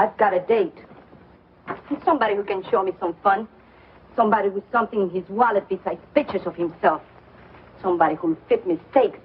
[0.00, 0.78] I've got a date.
[2.06, 3.46] Somebody who can show me some fun.
[4.16, 7.02] Somebody with something in his wallet besides pictures of himself.
[7.82, 9.18] Somebody who'll fit mistakes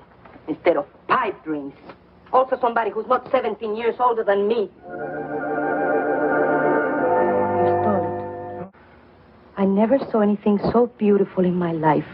[0.50, 1.74] instead of pipe dreams.
[2.34, 4.70] Also somebody who's not 17 years older than me.
[7.60, 8.76] You stole it.
[9.56, 12.10] I never saw anything so beautiful in my life.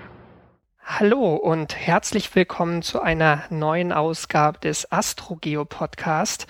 [0.83, 6.45] Hallo und herzlich willkommen zu einer neuen Ausgabe des Astrogeo Podcast.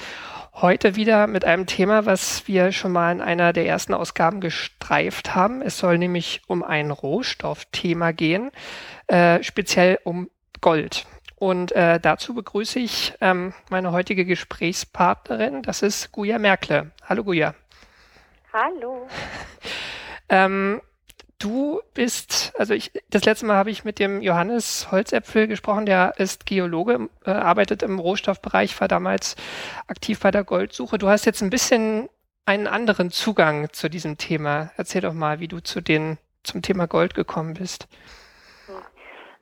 [0.62, 5.34] Heute wieder mit einem Thema, was wir schon mal in einer der ersten Ausgaben gestreift
[5.34, 5.64] haben.
[5.64, 8.52] Es soll nämlich um ein Rohstoffthema gehen,
[9.08, 10.30] äh, speziell um
[10.62, 11.08] Gold.
[11.36, 15.64] Und äh, dazu begrüße ich ähm, meine heutige Gesprächspartnerin.
[15.64, 16.92] Das ist Guja Merkle.
[17.10, 17.56] Hallo Guja.
[18.54, 19.08] Hallo.
[20.30, 20.80] ähm,
[21.42, 26.14] Du bist, also ich, das letzte Mal habe ich mit dem Johannes Holzäpfel gesprochen, der
[26.18, 29.36] ist Geologe, äh, arbeitet im Rohstoffbereich, war damals
[29.88, 31.00] aktiv bei der Goldsuche.
[31.00, 32.10] Du hast jetzt ein bisschen
[32.46, 34.70] einen anderen Zugang zu diesem Thema.
[34.78, 37.88] Erzähl doch mal, wie du zu den, zum Thema Gold gekommen bist.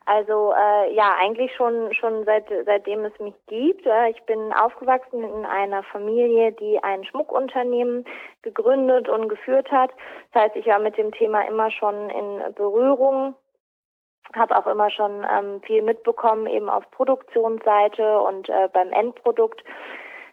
[0.10, 3.86] Also äh, ja, eigentlich schon schon seit seitdem es mich gibt.
[3.86, 8.06] Äh, ich bin aufgewachsen in einer Familie, die ein Schmuckunternehmen
[8.42, 9.92] gegründet und geführt hat.
[10.34, 13.36] Das heißt, ich war mit dem Thema immer schon in Berührung,
[14.34, 19.64] habe auch immer schon ähm, viel mitbekommen, eben auf Produktionsseite und äh, beim Endprodukt.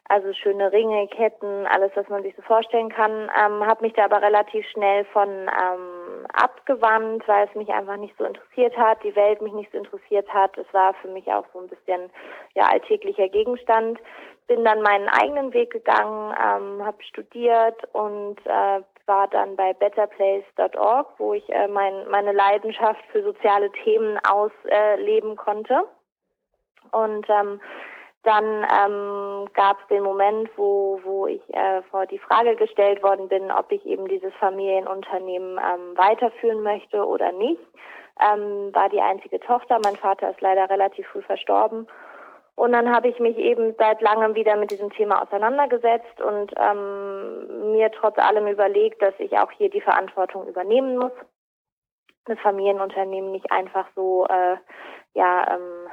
[0.08, 3.28] Also schöne Ringe, Ketten, alles, was man sich so vorstellen kann.
[3.38, 8.14] Ähm, habe mich da aber relativ schnell von ähm, abgewandt, weil es mich einfach nicht
[8.16, 10.56] so interessiert hat, die Welt mich nicht so interessiert hat.
[10.58, 12.10] Es war für mich auch so ein bisschen
[12.54, 13.98] ja alltäglicher Gegenstand.
[14.46, 21.18] Bin dann meinen eigenen Weg gegangen, ähm, habe studiert und äh, war dann bei betterplace.org,
[21.18, 25.84] wo ich äh, mein, meine Leidenschaft für soziale Themen ausleben äh, konnte.
[26.92, 27.60] Und ähm,
[28.26, 33.28] dann ähm, gab es den Moment, wo, wo ich äh, vor die Frage gestellt worden
[33.28, 37.62] bin, ob ich eben dieses Familienunternehmen ähm, weiterführen möchte oder nicht.
[38.20, 39.78] Ähm, war die einzige Tochter.
[39.84, 41.86] Mein Vater ist leider relativ früh verstorben.
[42.56, 47.72] Und dann habe ich mich eben seit langem wieder mit diesem Thema auseinandergesetzt und ähm,
[47.72, 51.12] mir trotz allem überlegt, dass ich auch hier die Verantwortung übernehmen muss.
[52.24, 54.56] Das Familienunternehmen nicht einfach so äh,
[55.12, 55.90] ja ähm,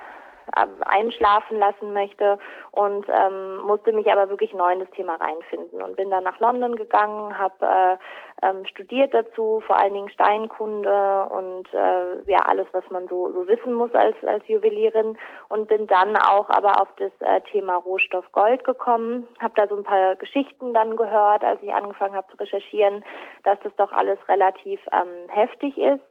[0.86, 2.38] einschlafen lassen möchte
[2.72, 6.40] und ähm, musste mich aber wirklich neu in das Thema reinfinden und bin dann nach
[6.40, 7.98] London gegangen, habe äh,
[8.44, 13.48] ähm, studiert dazu, vor allen Dingen Steinkunde und äh, ja alles, was man so, so
[13.48, 15.18] wissen muss als, als Juwelierin
[15.50, 19.76] und bin dann auch aber auf das äh, Thema Rohstoff Gold gekommen, habe da so
[19.76, 23.04] ein paar Geschichten dann gehört, als ich angefangen habe zu recherchieren,
[23.44, 26.04] dass das doch alles relativ ähm, heftig ist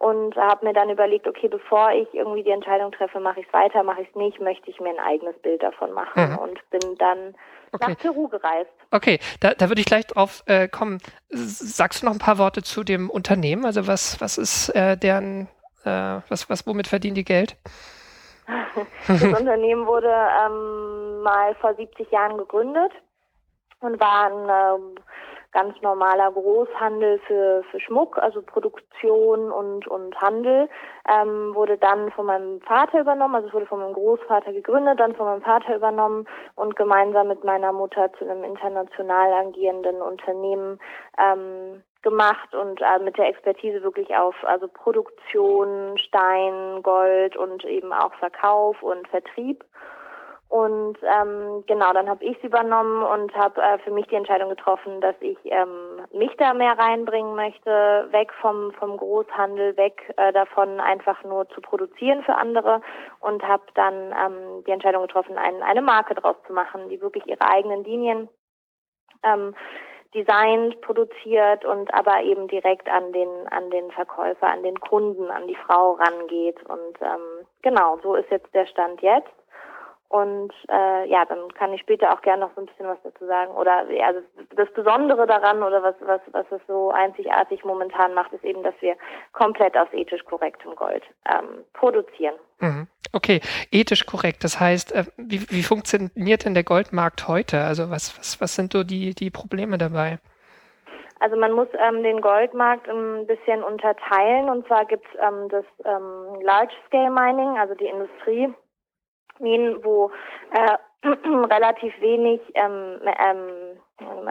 [0.00, 3.52] und habe mir dann überlegt, okay, bevor ich irgendwie die Entscheidung treffe, mache ich es
[3.52, 6.38] weiter, mache ich es nicht, möchte ich mir ein eigenes Bild davon machen mhm.
[6.38, 7.34] und bin dann
[7.72, 7.90] okay.
[7.90, 8.70] nach Peru gereist.
[8.90, 11.02] Okay, da, da würde ich gleich drauf äh, kommen.
[11.28, 13.66] Sagst du noch ein paar Worte zu dem Unternehmen?
[13.66, 15.48] Also was, was ist äh, deren,
[15.84, 17.58] äh, was, was, womit verdienen die Geld?
[19.06, 22.92] das Unternehmen wurde ähm, mal vor 70 Jahren gegründet
[23.80, 25.00] und war ein äh,
[25.52, 30.68] ganz normaler Großhandel für, für Schmuck, also Produktion und, und Handel,
[31.08, 35.14] ähm, wurde dann von meinem Vater übernommen, also es wurde von meinem Großvater gegründet, dann
[35.14, 40.78] von meinem Vater übernommen und gemeinsam mit meiner Mutter zu einem international agierenden Unternehmen
[41.18, 47.92] ähm, gemacht und äh, mit der Expertise wirklich auf also Produktion, Stein, Gold und eben
[47.92, 49.64] auch Verkauf und Vertrieb.
[50.50, 54.48] Und ähm, genau, dann habe ich es übernommen und habe äh, für mich die Entscheidung
[54.48, 60.32] getroffen, dass ich ähm, mich da mehr reinbringen möchte, weg vom vom Großhandel, weg äh,
[60.32, 62.82] davon einfach nur zu produzieren für andere
[63.20, 67.24] und habe dann ähm, die Entscheidung getroffen, ein, eine Marke draus zu machen, die wirklich
[67.28, 68.28] ihre eigenen Linien
[69.22, 69.54] ähm,
[70.16, 75.46] designt, produziert und aber eben direkt an den an den Verkäufer, an den Kunden, an
[75.46, 79.30] die Frau rangeht und ähm, genau, so ist jetzt der Stand jetzt.
[80.10, 83.26] Und äh, ja, dann kann ich später auch gerne noch so ein bisschen was dazu
[83.26, 83.52] sagen.
[83.52, 84.24] Oder ja, das,
[84.56, 88.74] das Besondere daran oder was, was, was es so einzigartig momentan macht, ist eben, dass
[88.80, 88.96] wir
[89.32, 92.34] komplett aus ethisch korrektem Gold ähm, produzieren.
[92.58, 92.88] Mhm.
[93.12, 93.40] Okay,
[93.70, 94.42] ethisch korrekt.
[94.42, 97.60] Das heißt, äh, wie, wie funktioniert denn der Goldmarkt heute?
[97.60, 100.18] Also was, was, was sind so die, die Probleme dabei?
[101.20, 104.48] Also man muss ähm, den Goldmarkt ein bisschen unterteilen.
[104.48, 108.52] Und zwar gibt es ähm, das ähm, Large-Scale Mining, also die Industrie
[109.40, 110.10] Minen, wo
[110.52, 113.70] äh, relativ wenig ähm, ähm,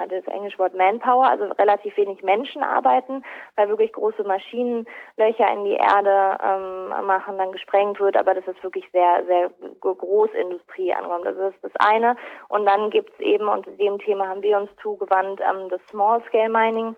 [0.10, 3.24] das englische Wort Manpower, also relativ wenig Menschen arbeiten,
[3.56, 8.48] weil wirklich große Maschinen Löcher in die Erde ähm, machen, dann gesprengt wird, aber das
[8.48, 9.52] ist wirklich sehr, sehr
[9.82, 11.26] Großindustrie angekommen.
[11.26, 12.16] Das ist das eine.
[12.48, 16.50] Und dann gibt's eben, und dem Thema haben wir uns zugewandt, ähm, das Small Scale
[16.50, 16.96] Mining,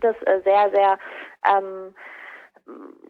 [0.00, 0.98] das äh, sehr, sehr
[1.48, 1.94] ähm,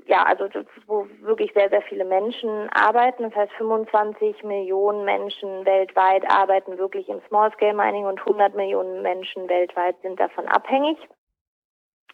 [0.06, 0.48] ja, also
[0.86, 3.22] wo wirklich sehr, sehr viele Menschen arbeiten.
[3.22, 9.48] Das heißt, 25 Millionen Menschen weltweit arbeiten wirklich im Small-Scale Mining und 100 Millionen Menschen
[9.48, 10.98] weltweit sind davon abhängig.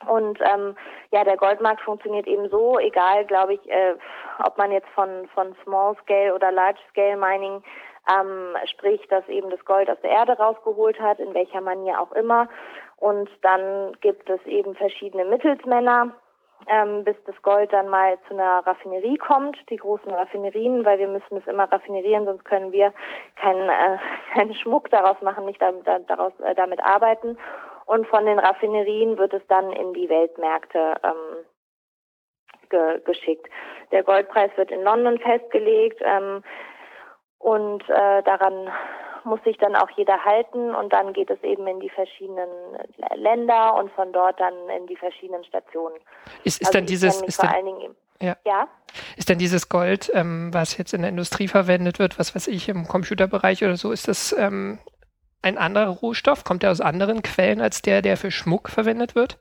[0.09, 0.77] Und ähm,
[1.11, 3.97] ja, der Goldmarkt funktioniert eben so, egal, glaube ich, äh,
[4.43, 7.63] ob man jetzt von, von Small Scale oder Large Scale Mining
[8.11, 12.13] ähm, spricht, dass eben das Gold aus der Erde rausgeholt hat, in welcher Manier auch
[12.13, 12.49] immer.
[12.97, 16.15] Und dann gibt es eben verschiedene Mittelsmänner,
[16.67, 21.09] ähm, bis das Gold dann mal zu einer Raffinerie kommt, die großen Raffinerien, weil wir
[21.09, 22.93] müssen es immer raffinerieren, sonst können wir
[23.37, 23.99] keinen, äh,
[24.35, 27.39] keinen Schmuck daraus machen, nicht damit, daraus, äh, damit arbeiten.
[27.87, 31.45] Und von den Raffinerien wird es dann in die Weltmärkte ähm,
[32.69, 33.49] ge geschickt.
[33.91, 36.45] Der Goldpreis wird in London festgelegt ähm,
[37.39, 38.71] und äh, daran
[39.25, 42.49] muss sich dann auch jeder halten und dann geht es eben in die verschiedenen
[43.15, 45.97] Länder und von dort dann in die verschiedenen Stationen.
[46.45, 47.51] Ist, ist also dann dieses ist dann,
[48.21, 48.37] ja.
[48.45, 48.69] ja.
[49.17, 52.69] Ist denn dieses Gold, ähm, was jetzt in der Industrie verwendet wird, was weiß ich,
[52.69, 54.79] im Computerbereich oder so, ist das ähm,
[55.43, 56.45] ein anderer Rohstoff?
[56.45, 59.39] Kommt der aus anderen Quellen als der, der für Schmuck verwendet wird?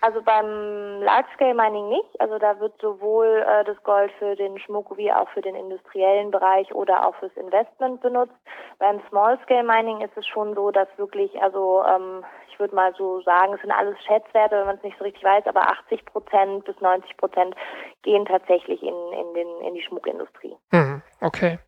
[0.00, 2.20] Also beim Large-Scale Mining nicht.
[2.20, 6.30] Also da wird sowohl äh, das Gold für den Schmuck wie auch für den industriellen
[6.30, 8.34] Bereich oder auch fürs Investment benutzt.
[8.78, 13.20] Beim Small-Scale Mining ist es schon so, dass wirklich, also ähm, ich würde mal so
[13.22, 16.64] sagen, es sind alles Schätzwerte, wenn man es nicht so richtig weiß, aber 80 Prozent
[16.64, 17.56] bis 90 Prozent
[18.02, 20.56] gehen tatsächlich in, in, den, in die Schmuckindustrie.
[20.70, 21.58] Mhm, okay.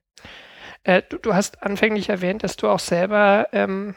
[0.84, 3.94] Äh, du, du, hast anfänglich erwähnt, dass du auch selber ähm,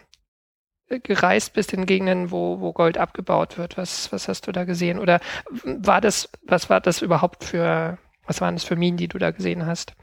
[1.00, 3.78] gereist bist in Gegenden, wo, wo Gold abgebaut wird.
[3.78, 5.00] Was, was hast du da gesehen?
[5.00, 5.20] Oder
[5.64, 7.98] war das, was war das überhaupt für,
[8.28, 9.96] was waren das für Minen, die du da gesehen hast?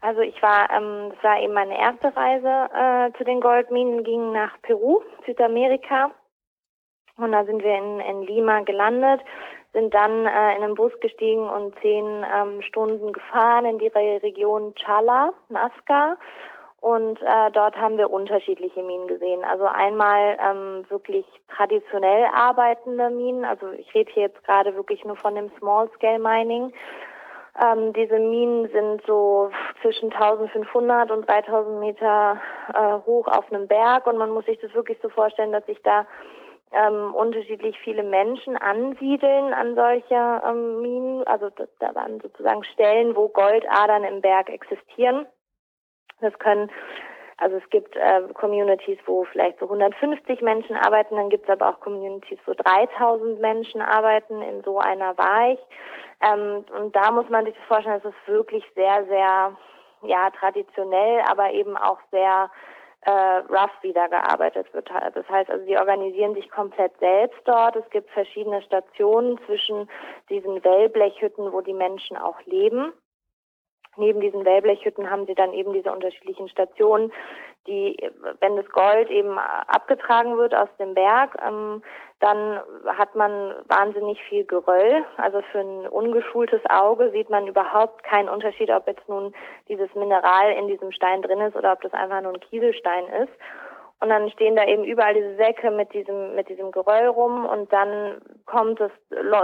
[0.00, 4.32] Also ich war, ähm, das war eben meine erste Reise äh, zu den Goldminen, ging
[4.32, 6.12] nach Peru, Südamerika.
[7.16, 9.20] Und da sind wir in, in Lima gelandet,
[9.72, 14.20] sind dann äh, in einen Bus gestiegen und zehn ähm, Stunden gefahren in die Re
[14.22, 16.16] Region Chala, Nazca
[16.80, 19.44] und äh, dort haben wir unterschiedliche Minen gesehen.
[19.44, 23.44] Also einmal ähm, wirklich traditionell arbeitende Minen.
[23.44, 26.72] Also ich rede hier jetzt gerade wirklich nur von dem Small Scale Mining.
[27.60, 29.50] Ähm, diese Minen sind so
[29.82, 32.40] zwischen 1500 und 3000 Meter
[32.72, 35.82] äh, hoch auf einem Berg und man muss sich das wirklich so vorstellen, dass sich
[35.82, 36.06] da
[36.70, 41.26] ähm, unterschiedlich viele Menschen ansiedeln an solche ähm, Minen.
[41.26, 41.50] Also
[41.80, 45.26] da waren sozusagen Stellen, wo Goldadern im Berg existieren.
[46.20, 46.70] Das können
[47.40, 51.68] also es gibt äh, Communities, wo vielleicht so 150 Menschen arbeiten, dann gibt es aber
[51.68, 55.58] auch Communities, wo 3000 Menschen arbeiten in so einer Weich.
[56.20, 59.56] Ähm, und da muss man sich das vorstellen, es wirklich sehr, sehr
[60.02, 62.50] ja traditionell, aber eben auch sehr
[63.02, 64.90] äh, rough wieder gearbeitet wird.
[64.90, 67.76] Das heißt also, die organisieren sich komplett selbst dort.
[67.76, 69.88] Es gibt verschiedene Stationen zwischen
[70.28, 72.92] diesen Wellblechhütten, wo die Menschen auch leben
[73.98, 77.12] neben diesen Wellblechhütten haben sie dann eben diese unterschiedlichen Stationen,
[77.66, 77.96] die,
[78.40, 81.82] wenn das Gold eben abgetragen wird aus dem Berg, ähm,
[82.20, 85.04] dann hat man wahnsinnig viel Geröll.
[85.18, 89.34] Also für ein ungeschultes Auge sieht man überhaupt keinen Unterschied, ob jetzt nun
[89.68, 93.32] dieses Mineral in diesem Stein drin ist oder ob das einfach nur ein Kieselstein ist.
[94.00, 97.72] Und dann stehen da eben überall diese Säcke mit diesem, mit diesem Geröll rum und
[97.72, 98.92] dann kommt es,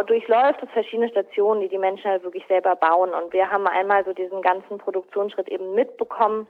[0.07, 3.13] durchläuft es verschiedene Stationen, die die Menschen halt wirklich selber bauen.
[3.15, 6.47] Und wir haben einmal so diesen ganzen Produktionsschritt eben mitbekommen.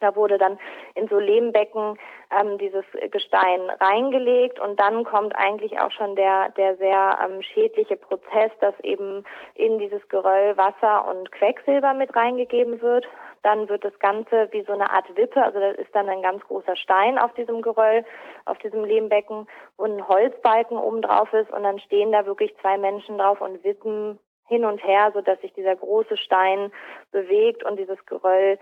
[0.00, 0.58] Da wurde dann
[0.96, 1.96] in so Lehmbecken
[2.38, 7.96] ähm, dieses Gestein reingelegt und dann kommt eigentlich auch schon der, der sehr ähm, schädliche
[7.96, 13.06] Prozess, dass eben in dieses Geröll Wasser und Quecksilber mit reingegeben wird.
[13.44, 16.42] Dann wird das Ganze wie so eine Art Wippe, also das ist dann ein ganz
[16.44, 18.04] großer Stein auf diesem Geröll,
[18.46, 19.46] auf diesem Lehmbecken,
[19.76, 23.62] wo ein Holzbalken oben drauf ist und dann stehen da wirklich zwei Menschen drauf und
[23.62, 26.72] wippen hin und her, so dass sich dieser große Stein
[27.12, 28.58] bewegt und dieses Geröll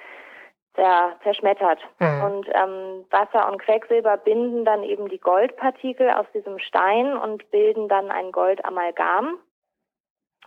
[0.77, 1.79] der zerschmettert.
[1.99, 2.23] Mhm.
[2.25, 7.89] Und ähm, Wasser und Quecksilber binden dann eben die Goldpartikel aus diesem Stein und bilden
[7.89, 9.39] dann ein Goldamalgam.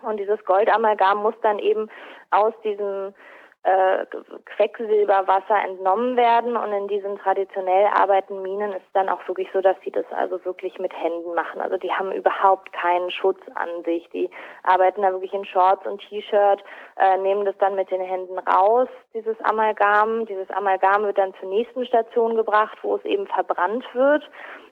[0.01, 1.89] Und dieses Goldamalgam muss dann eben
[2.31, 3.13] aus diesem
[3.65, 4.05] äh,
[4.45, 9.75] Quecksilberwasser entnommen werden und in diesen traditionell arbeitenden Minen ist dann auch wirklich so, dass
[9.83, 11.59] sie das also wirklich mit Händen machen.
[11.61, 14.07] Also die haben überhaupt keinen Schutz an sich.
[14.11, 14.29] Die
[14.63, 16.63] arbeiten da wirklich in Shorts und T-Shirt,
[16.97, 20.27] äh, nehmen das dann mit den Händen raus, dieses Amalgam.
[20.27, 24.29] Dieses Amalgam wird dann zur nächsten Station gebracht, wo es eben verbrannt wird.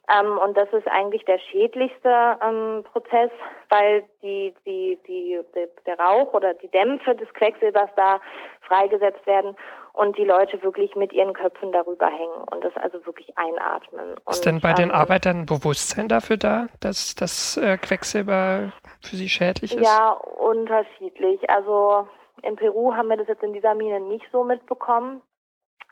[0.10, 3.32] Ähm, und das ist eigentlich der schädlichste ähm, Prozess,
[3.70, 8.20] weil die, die, die, die, der Rauch oder die Dämpfe des Quecksilbers da
[8.68, 9.56] freigesetzt werden
[9.94, 14.16] und die Leute wirklich mit ihren Köpfen darüber hängen und das also wirklich einatmen.
[14.26, 19.16] Und, ist denn bei ähm, den Arbeitern Bewusstsein dafür da, dass das äh, Quecksilber für
[19.16, 19.82] sie schädlich ist?
[19.82, 21.50] Ja, unterschiedlich.
[21.50, 22.10] Also
[22.42, 25.22] in Peru haben wir das jetzt in dieser Mine nicht so mitbekommen.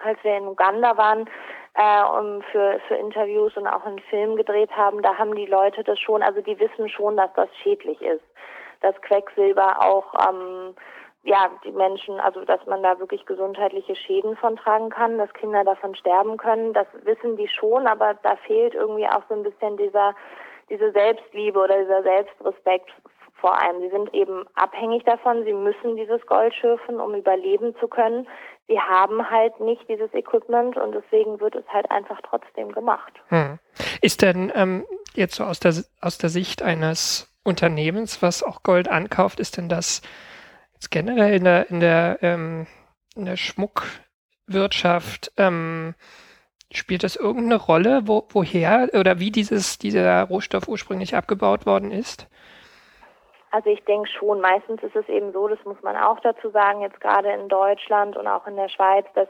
[0.04, 1.30] Als wir in Uganda waren,
[1.74, 5.84] äh, um für, für Interviews und auch einen Film gedreht haben, da haben die Leute
[5.84, 8.24] das schon, also die wissen schon, dass das schädlich ist.
[8.82, 10.76] Dass Quecksilber auch ähm,
[11.24, 15.64] ja, die Menschen, also dass man da wirklich gesundheitliche Schäden von tragen kann, dass Kinder
[15.64, 19.78] davon sterben können, das wissen die schon, aber da fehlt irgendwie auch so ein bisschen
[19.78, 20.16] dieser,
[20.70, 22.90] diese Selbstliebe oder dieser Selbstrespekt
[23.42, 23.82] vor allem.
[23.82, 28.28] Sie sind eben abhängig davon, sie müssen dieses Gold schürfen, um überleben zu können.
[28.68, 33.12] Sie haben halt nicht dieses Equipment und deswegen wird es halt einfach trotzdem gemacht.
[33.28, 33.60] Hm.
[34.02, 38.88] Ist denn ähm, jetzt so aus der, aus der Sicht eines Unternehmens, was auch Gold
[38.88, 40.02] ankauft, ist denn das
[40.74, 42.68] jetzt generell in der, in der, ähm,
[43.16, 45.96] in der Schmuckwirtschaft, ähm,
[46.72, 52.28] spielt das irgendeine Rolle, wo, woher oder wie dieses, dieser Rohstoff ursprünglich abgebaut worden ist?
[53.52, 56.82] Also ich denke schon, meistens ist es eben so, das muss man auch dazu sagen,
[56.82, 59.28] jetzt gerade in Deutschland und auch in der Schweiz, dass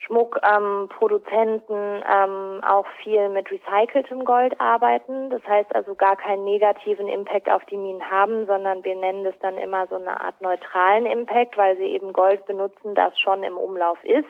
[0.00, 5.30] Schmuckproduzenten ähm, ähm, auch viel mit recyceltem Gold arbeiten.
[5.30, 9.34] Das heißt also gar keinen negativen Impact auf die Minen haben, sondern wir nennen das
[9.40, 13.56] dann immer so eine Art neutralen Impact, weil sie eben Gold benutzen, das schon im
[13.56, 14.28] Umlauf ist.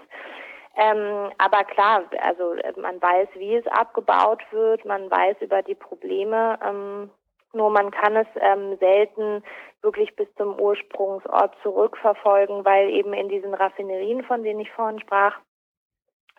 [0.76, 6.58] Ähm, aber klar, also man weiß, wie es abgebaut wird, man weiß über die Probleme.
[6.64, 7.10] Ähm,
[7.52, 9.42] nur man kann es ähm, selten
[9.82, 15.38] wirklich bis zum Ursprungsort zurückverfolgen, weil eben in diesen Raffinerien, von denen ich vorhin sprach,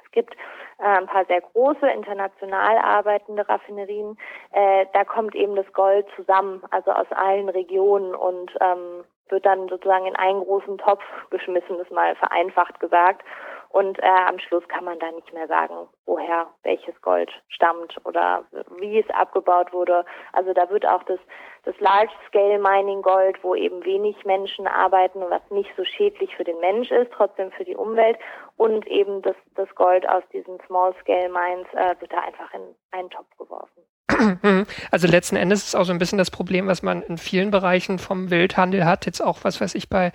[0.04, 0.36] es gibt
[0.80, 4.18] äh, ein paar sehr große, international arbeitende Raffinerien.
[4.52, 9.70] Äh, da kommt eben das Gold zusammen, also aus allen Regionen und ähm, wird dann
[9.70, 13.24] sozusagen in einen großen Topf geschmissen, das mal vereinfacht gesagt.
[13.70, 18.44] Und äh, am Schluss kann man da nicht mehr sagen, woher welches Gold stammt oder
[18.80, 20.06] wie es abgebaut wurde.
[20.34, 21.20] Also da wird auch das,
[21.66, 26.90] das Large-Scale-Mining-Gold, wo eben wenig Menschen arbeiten und was nicht so schädlich für den Mensch
[26.90, 28.18] ist, trotzdem für die Umwelt.
[28.58, 33.30] Und eben das, das Gold aus diesen Small-Scale-Mines äh, wird da einfach in einen Topf
[33.38, 33.84] geworfen.
[34.92, 38.00] Also letzten Endes ist auch so ein bisschen das Problem, was man in vielen Bereichen
[38.00, 39.06] vom Wildhandel hat.
[39.06, 40.12] Jetzt auch, was weiß ich, bei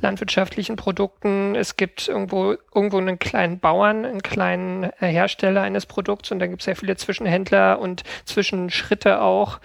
[0.00, 1.54] landwirtschaftlichen Produkten.
[1.54, 6.62] Es gibt irgendwo, irgendwo einen kleinen Bauern, einen kleinen Hersteller eines Produkts und dann gibt
[6.62, 9.58] es sehr viele Zwischenhändler und Zwischenschritte auch,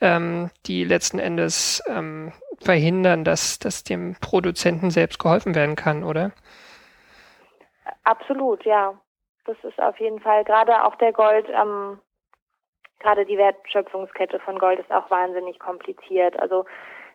[0.00, 6.32] ähm, die letzten Endes ähm, verhindern, dass, dass dem Produzenten selbst geholfen werden kann, oder?
[8.04, 8.94] Absolut, ja.
[9.44, 11.46] Das ist auf jeden Fall gerade auch der Gold.
[11.48, 11.98] Ähm
[13.02, 16.38] gerade die Wertschöpfungskette von Gold ist auch wahnsinnig kompliziert.
[16.40, 16.64] Also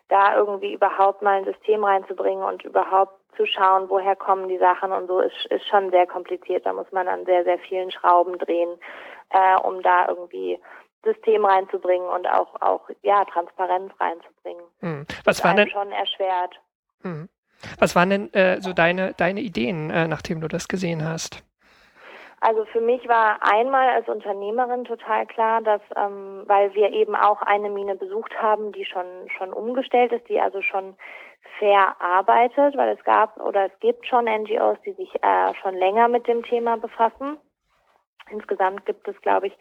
[0.08, 4.90] da irgendwie überhaupt mal ein System reinzubringen und überhaupt zu schauen, woher kommen die Sachen
[4.92, 6.66] und so, ist, ist schon sehr kompliziert.
[6.66, 8.70] Da muss man an sehr, sehr vielen Schrauben drehen,
[9.30, 10.58] äh, um da irgendwie
[11.04, 14.64] System reinzubringen und auch, auch ja, Transparenz reinzubringen.
[14.80, 15.06] Hm.
[15.24, 16.60] Was war denn schon erschwert?
[17.02, 17.28] Hm.
[17.78, 21.44] Was waren denn äh, so deine, deine Ideen, äh, nachdem du das gesehen hast?
[22.40, 27.42] Also für mich war einmal als Unternehmerin total klar, dass ähm, weil wir eben auch
[27.42, 30.96] eine Mine besucht haben, die schon schon umgestellt ist, die also schon
[31.58, 36.06] fair arbeitet, weil es gab oder es gibt schon NGOs, die sich äh, schon länger
[36.08, 37.38] mit dem Thema befassen.
[38.30, 39.58] Insgesamt gibt es, glaube ich,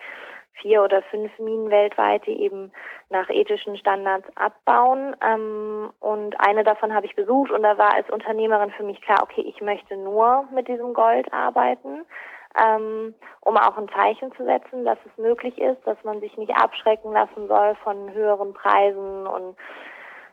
[0.61, 2.71] vier oder fünf Minen weltweit, die eben
[3.09, 5.15] nach ethischen Standards abbauen.
[5.21, 9.19] Ähm, und eine davon habe ich besucht und da war als Unternehmerin für mich klar,
[9.23, 12.05] okay, ich möchte nur mit diesem Gold arbeiten
[12.57, 16.55] ähm, um auch ein Zeichen zu setzen, dass es möglich ist, dass man sich nicht
[16.55, 19.55] abschrecken lassen soll von höheren Preisen und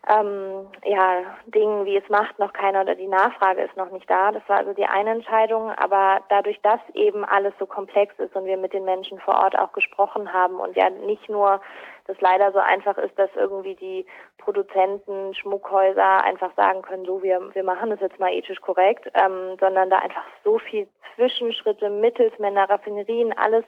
[0.07, 4.33] ähm, ja, Dingen, wie es macht noch keiner oder die Nachfrage ist noch nicht da.
[4.33, 5.71] Das war also die eine Entscheidung.
[5.71, 9.59] Aber dadurch, dass eben alles so komplex ist und wir mit den Menschen vor Ort
[9.59, 11.61] auch gesprochen haben und ja nicht nur
[12.07, 14.07] das leider so einfach ist, dass irgendwie die
[14.39, 19.57] Produzenten, Schmuckhäuser einfach sagen können, so wir, wir machen das jetzt mal ethisch korrekt, ähm,
[19.59, 23.65] sondern da einfach so viel Zwischenschritte, Mittelsmänner, Raffinerien, alles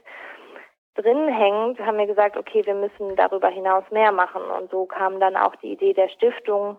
[0.95, 4.43] drin hängt, haben wir gesagt, okay, wir müssen darüber hinaus mehr machen.
[4.43, 6.78] Und so kam dann auch die Idee der Stiftung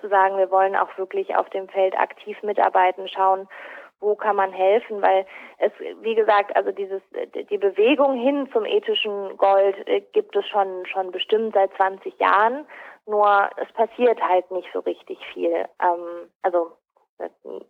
[0.00, 3.48] zu sagen, wir wollen auch wirklich auf dem Feld aktiv mitarbeiten, schauen,
[4.00, 5.26] wo kann man helfen, weil
[5.58, 7.02] es, wie gesagt, also dieses,
[7.50, 12.66] die Bewegung hin zum ethischen Gold äh, gibt es schon, schon bestimmt seit 20 Jahren,
[13.06, 15.66] nur es passiert halt nicht so richtig viel.
[15.82, 16.72] Ähm, also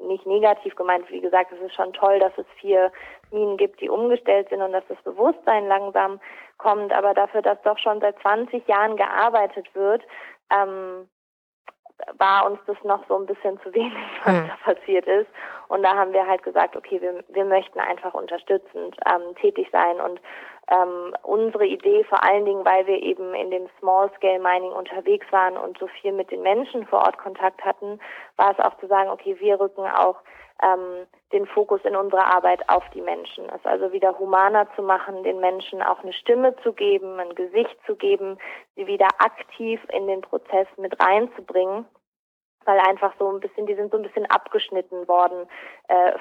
[0.00, 2.92] nicht negativ gemeint, wie gesagt, es ist schon toll, dass es vier
[3.30, 6.20] Minen gibt, die umgestellt sind und dass das Bewusstsein langsam
[6.58, 10.02] kommt, aber dafür, dass doch schon seit 20 Jahren gearbeitet wird,
[10.50, 11.08] ähm,
[12.18, 13.92] war uns das noch so ein bisschen zu wenig,
[14.24, 14.48] was mhm.
[14.48, 15.28] da passiert ist.
[15.68, 20.00] Und da haben wir halt gesagt, okay, wir, wir möchten einfach unterstützend ähm, tätig sein
[20.00, 20.20] und
[20.70, 25.56] ähm, unsere Idee vor allen Dingen, weil wir eben in dem Small-Scale Mining unterwegs waren
[25.56, 28.00] und so viel mit den Menschen vor Ort Kontakt hatten,
[28.36, 30.16] war es auch zu sagen, okay, wir rücken auch
[30.62, 33.44] ähm, den Fokus in unserer Arbeit auf die Menschen.
[33.54, 37.76] Es also wieder humaner zu machen, den Menschen auch eine Stimme zu geben, ein Gesicht
[37.86, 38.38] zu geben,
[38.76, 41.86] sie wieder aktiv in den Prozess mit reinzubringen
[42.68, 45.48] weil einfach so ein bisschen, die sind so ein bisschen abgeschnitten worden
[45.88, 46.12] äh,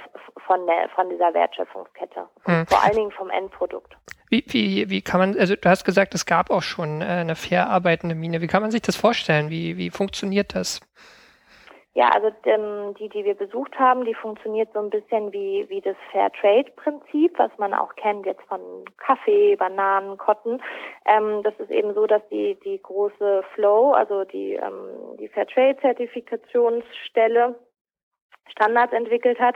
[0.47, 2.65] von der von dieser Wertschöpfungskette, hm.
[2.67, 3.97] vor allen Dingen vom Endprodukt.
[4.29, 7.35] Wie, wie, wie kann man, also du hast gesagt, es gab auch schon äh, eine
[7.35, 8.41] fair arbeitende Mine.
[8.41, 9.49] Wie kann man sich das vorstellen?
[9.49, 10.79] Wie, wie funktioniert das?
[11.97, 15.81] Ja, also ähm, die, die wir besucht haben, die funktioniert so ein bisschen wie, wie
[15.81, 18.59] das Fair Trade Prinzip, was man auch kennt jetzt von
[18.97, 20.61] Kaffee, Bananen, Cotton.
[21.07, 25.47] Ähm, das ist eben so, dass die, die große Flow, also die, ähm, die Fair
[25.47, 27.55] Trade Zertifikationsstelle
[28.51, 29.55] Standards entwickelt hat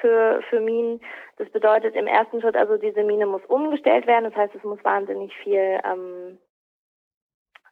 [0.00, 1.00] für, für Minen.
[1.36, 4.24] Das bedeutet im ersten Schritt, also diese Mine muss umgestellt werden.
[4.24, 6.38] Das heißt, es muss wahnsinnig viel ähm,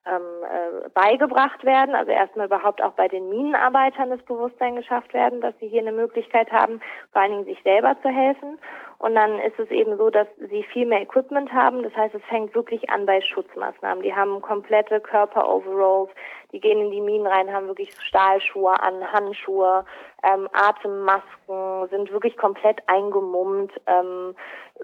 [0.07, 5.41] ähm, äh, beigebracht werden, also erstmal überhaupt auch bei den Minenarbeitern das Bewusstsein geschafft werden,
[5.41, 6.81] dass sie hier eine Möglichkeit haben,
[7.13, 8.59] vor allen Dingen sich selber zu helfen.
[8.99, 11.83] Und dann ist es eben so, dass sie viel mehr Equipment haben.
[11.83, 14.03] Das heißt, es fängt wirklich an bei Schutzmaßnahmen.
[14.03, 16.11] Die haben komplette Körper-Overalls,
[16.53, 19.85] die gehen in die Minen rein, haben wirklich Stahlschuhe an, Handschuhe,
[20.23, 24.37] ähm, Atemmasken, sind wirklich komplett eingemummt, ähm,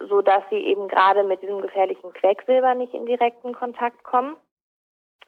[0.08, 4.36] so dass sie eben gerade mit diesem gefährlichen Quecksilber nicht in direkten Kontakt kommen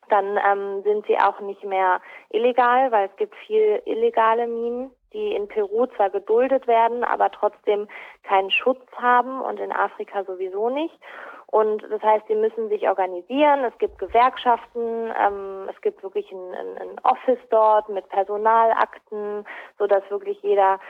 [0.08, 5.34] dann ähm, sind sie auch nicht mehr illegal, weil es gibt viel illegale Minen, die
[5.34, 7.88] in Peru zwar geduldet werden, aber trotzdem
[8.22, 10.98] keinen Schutz haben und in Afrika sowieso nicht.
[11.46, 13.62] Und das heißt, sie müssen sich organisieren.
[13.64, 19.44] Es gibt Gewerkschaften, ähm, es gibt wirklich ein, ein, Office dort mit Personalakten,
[19.78, 20.80] so dass wirklich jeder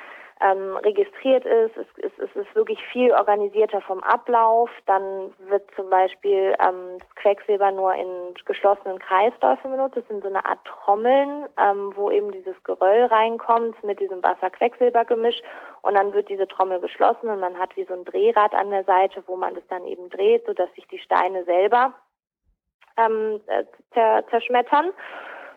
[0.43, 1.77] ähm, registriert ist.
[1.77, 4.71] Es, es, es, ist wirklich viel organisierter vom Ablauf.
[4.87, 9.97] Dann wird zum Beispiel ähm, Quecksilber nur in geschlossenen Kreisläufen benutzt.
[9.97, 15.41] Das sind so eine Art Trommeln, ähm, wo eben dieses Geröll reinkommt mit diesem Wasser-Quecksilber-Gemisch.
[15.83, 18.85] Und dann wird diese Trommel geschlossen und man hat wie so ein Drehrad an der
[18.85, 21.95] Seite, wo man das dann eben dreht, sodass sich die Steine selber
[22.97, 24.93] ähm, äh, zerschmettern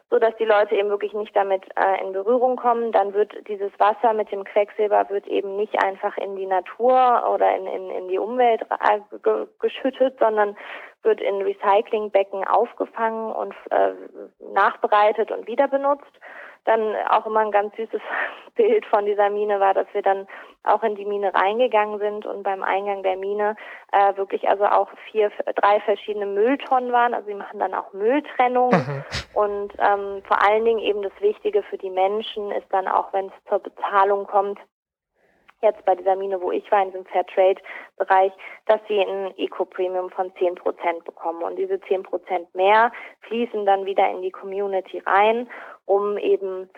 [0.10, 2.92] so dass die Leute eben wirklich nicht damit äh, in Berührung kommen.
[2.92, 7.56] Dann wird dieses Wasser mit dem Quecksilber wird eben nicht einfach in die Natur oder
[7.56, 9.00] in, in, in die Umwelt äh,
[9.60, 10.56] geschüttet, sondern
[11.04, 13.94] wird in Recyclingbecken aufgefangen und äh,
[14.54, 16.12] nachbereitet und wieder benutzt.
[16.66, 18.02] Dann auch immer ein ganz süßes
[18.56, 20.28] Bild von dieser Mine war, dass wir dann
[20.64, 23.56] auch in die Mine reingegangen sind und beim Eingang der Mine
[23.92, 27.14] äh, wirklich also auch vier, drei verschiedene Mülltonnen waren.
[27.14, 29.04] Also sie machen dann auch Mülltrennung mhm.
[29.34, 33.28] und ähm, vor allen Dingen eben das Wichtige für die Menschen ist dann auch, wenn
[33.28, 34.60] es zur Bezahlung kommt,
[35.66, 38.32] jetzt bei dieser Mine, wo ich war, in diesem Fairtrade-Bereich,
[38.66, 41.44] dass sie ein Eco-Premium von 10 Prozent bekommen.
[41.44, 45.50] Und diese 10 Prozent mehr fließen dann wieder in die Community rein,
[45.86, 46.70] um eben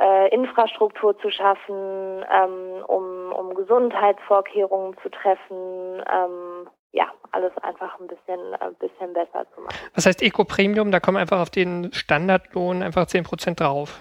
[0.00, 8.06] äh, Infrastruktur zu schaffen, ähm, um, um Gesundheitsvorkehrungen zu treffen, ähm, ja, alles einfach ein
[8.06, 9.76] bisschen, ein bisschen besser zu machen.
[9.94, 10.90] Was heißt Eco-Premium?
[10.90, 14.00] Da kommen einfach auf den Standardlohn einfach 10 Prozent drauf.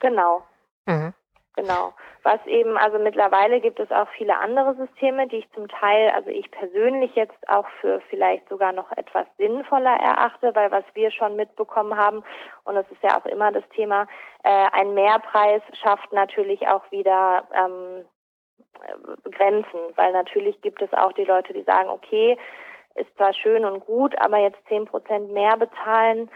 [0.00, 0.42] Genau.
[0.86, 1.14] Mhm.
[1.54, 1.92] Genau.
[2.22, 6.30] Was eben, also mittlerweile gibt es auch viele andere Systeme, die ich zum Teil, also
[6.30, 11.36] ich persönlich jetzt auch für vielleicht sogar noch etwas sinnvoller erachte, weil was wir schon
[11.36, 12.24] mitbekommen haben,
[12.64, 14.06] und das ist ja auch immer das Thema,
[14.44, 18.06] äh, ein Mehrpreis schafft natürlich auch wieder ähm,
[19.30, 22.38] Grenzen, weil natürlich gibt es auch die Leute, die sagen, okay,
[22.94, 26.30] ist zwar schön und gut, aber jetzt zehn Prozent mehr bezahlen,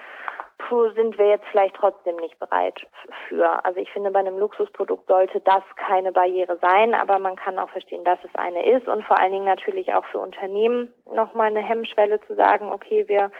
[0.58, 2.86] puh, sind wir jetzt vielleicht trotzdem nicht bereit
[3.28, 3.64] für.
[3.64, 7.70] Also ich finde, bei einem Luxusprodukt sollte das keine Barriere sein, aber man kann auch
[7.70, 11.62] verstehen, dass es eine ist und vor allen Dingen natürlich auch für Unternehmen nochmal eine
[11.62, 13.30] Hemmschwelle zu sagen, okay, wir,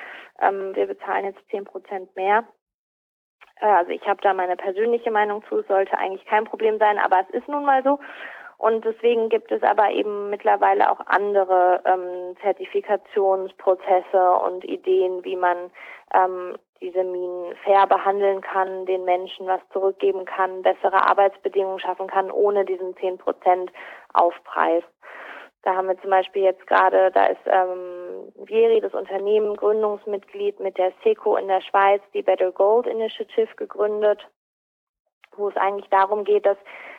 [0.40, 2.44] ähm, wir bezahlen jetzt zehn Prozent mehr.
[3.60, 6.98] Äh, also ich habe da meine persönliche Meinung zu, es sollte eigentlich kein Problem sein,
[6.98, 7.98] aber es ist nun mal so.
[8.58, 15.70] Und deswegen gibt es aber eben mittlerweile auch andere ähm, Zertifikationsprozesse und Ideen, wie man
[16.14, 22.30] ähm, diese Minen fair behandeln kann, den Menschen was zurückgeben kann, bessere Arbeitsbedingungen schaffen kann,
[22.30, 23.72] ohne diesen 10 Prozent
[24.12, 24.84] Aufpreis.
[25.62, 30.78] Da haben wir zum Beispiel jetzt gerade, da ist ähm, Vieri, das Unternehmen, Gründungsmitglied mit
[30.78, 34.28] der SECO in der Schweiz, die Better Gold Initiative gegründet,
[35.36, 36.58] wo es eigentlich darum geht, dass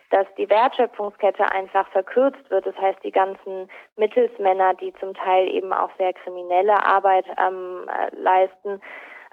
[0.10, 2.66] dass die Wertschöpfungskette einfach verkürzt wird.
[2.66, 8.16] Das heißt, die ganzen Mittelsmänner, die zum Teil eben auch sehr kriminelle Arbeit ähm, äh,
[8.16, 8.82] leisten,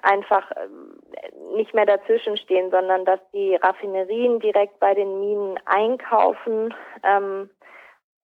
[0.05, 0.67] einfach äh,
[1.55, 7.49] nicht mehr dazwischen stehen, sondern dass die Raffinerien direkt bei den Minen einkaufen, ähm,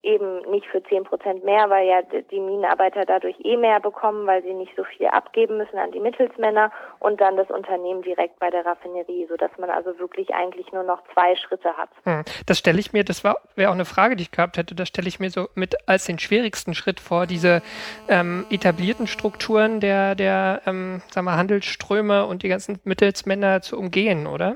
[0.03, 4.41] eben nicht für zehn Prozent mehr, weil ja die Minenarbeiter dadurch eh mehr bekommen, weil
[4.41, 8.49] sie nicht so viel abgeben müssen an die Mittelsmänner und dann das Unternehmen direkt bei
[8.49, 11.89] der Raffinerie, so dass man also wirklich eigentlich nur noch zwei Schritte hat.
[12.03, 12.23] Hm.
[12.47, 15.07] Das stelle ich mir, das wäre auch eine Frage, die ich gehabt hätte, das stelle
[15.07, 17.61] ich mir so mit als den schwierigsten Schritt vor, diese
[18.07, 24.25] ähm, etablierten Strukturen der, der ähm, sagen wir, Handelsströme und die ganzen Mittelsmänner zu umgehen,
[24.25, 24.55] oder?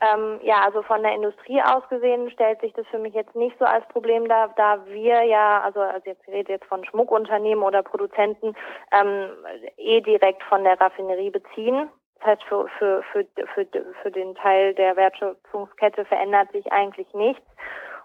[0.00, 3.56] Ähm, ja, also von der Industrie aus gesehen stellt sich das für mich jetzt nicht
[3.58, 7.82] so als Problem dar, da wir ja, also, also jetzt rede jetzt von Schmuckunternehmen oder
[7.82, 8.54] Produzenten,
[8.92, 9.30] ähm,
[9.76, 11.88] eh direkt von der Raffinerie beziehen.
[12.18, 13.66] Das heißt, für, für, für, für,
[14.02, 17.44] für den Teil der Wertschöpfungskette verändert sich eigentlich nichts.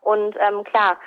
[0.01, 0.97] Und ähm, klar,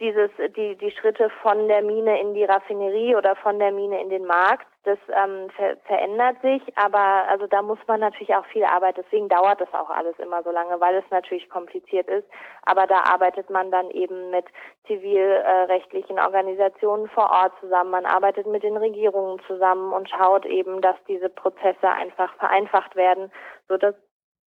[0.00, 4.10] dieses, die, die Schritte von der Mine in die Raffinerie oder von der Mine in
[4.10, 8.64] den Markt, das ähm, ver verändert sich, aber also da muss man natürlich auch viel
[8.64, 9.02] arbeiten.
[9.04, 12.26] Deswegen dauert das auch alles immer so lange, weil es natürlich kompliziert ist.
[12.62, 14.46] Aber da arbeitet man dann eben mit
[14.86, 17.90] zivilrechtlichen Organisationen vor Ort zusammen.
[17.90, 23.30] Man arbeitet mit den Regierungen zusammen und schaut eben, dass diese Prozesse einfach vereinfacht werden,
[23.68, 23.94] so dass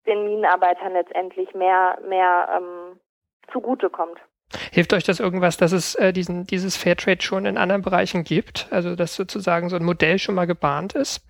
[0.06, 3.00] den Minenarbeitern letztendlich mehr mehr ähm,
[3.52, 4.20] zugutekommt.
[4.72, 8.68] Hilft euch das irgendwas, dass es äh, diesen, dieses Fairtrade schon in anderen Bereichen gibt?
[8.70, 11.26] Also dass sozusagen so ein Modell schon mal gebahnt ist?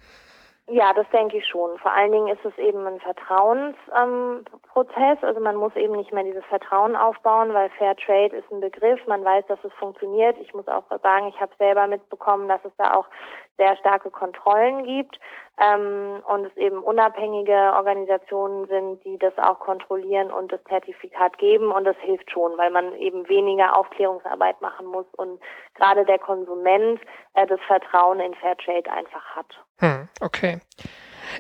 [0.69, 1.79] Ja, das denke ich schon.
[1.79, 5.19] Vor allen Dingen ist es eben ein Vertrauensprozess.
[5.23, 8.99] Ähm, also man muss eben nicht mehr dieses Vertrauen aufbauen, weil Fairtrade ist ein Begriff.
[9.07, 10.37] Man weiß, dass es funktioniert.
[10.41, 13.07] Ich muss auch sagen, ich habe selber mitbekommen, dass es da auch
[13.57, 15.19] sehr starke Kontrollen gibt
[15.59, 21.73] ähm, und es eben unabhängige Organisationen sind, die das auch kontrollieren und das Zertifikat geben
[21.73, 25.41] und das hilft schon, weil man eben weniger Aufklärungsarbeit machen muss und
[25.75, 27.01] gerade der Konsument
[27.35, 29.47] äh, das Vertrauen in Fairtrade einfach hat.
[29.79, 30.61] Hm, okay.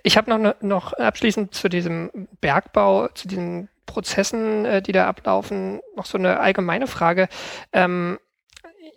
[0.02, 5.06] Ich habe noch, ne, noch abschließend zu diesem Bergbau, zu diesen Prozessen, äh, die da
[5.06, 7.28] ablaufen, noch so eine allgemeine Frage.
[7.72, 8.18] Ähm,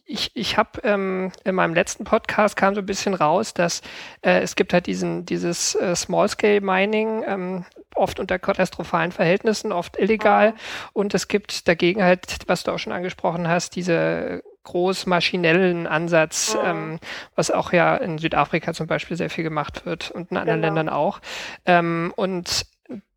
[0.10, 3.82] ich, ich habe ähm, in meinem letzten Podcast kam so ein bisschen raus, dass
[4.22, 10.00] äh, es gibt halt diesen dieses äh, Small-Scale Mining ähm, oft unter katastrophalen Verhältnissen, oft
[10.00, 10.56] illegal
[10.94, 16.62] und es gibt dagegen halt, was du auch schon angesprochen hast, diese großmaschinellen Ansatz, mhm.
[16.66, 17.00] ähm,
[17.36, 20.76] was auch ja in Südafrika zum Beispiel sehr viel gemacht wird und in anderen genau.
[20.76, 21.20] Ländern auch.
[21.66, 22.66] Ähm, und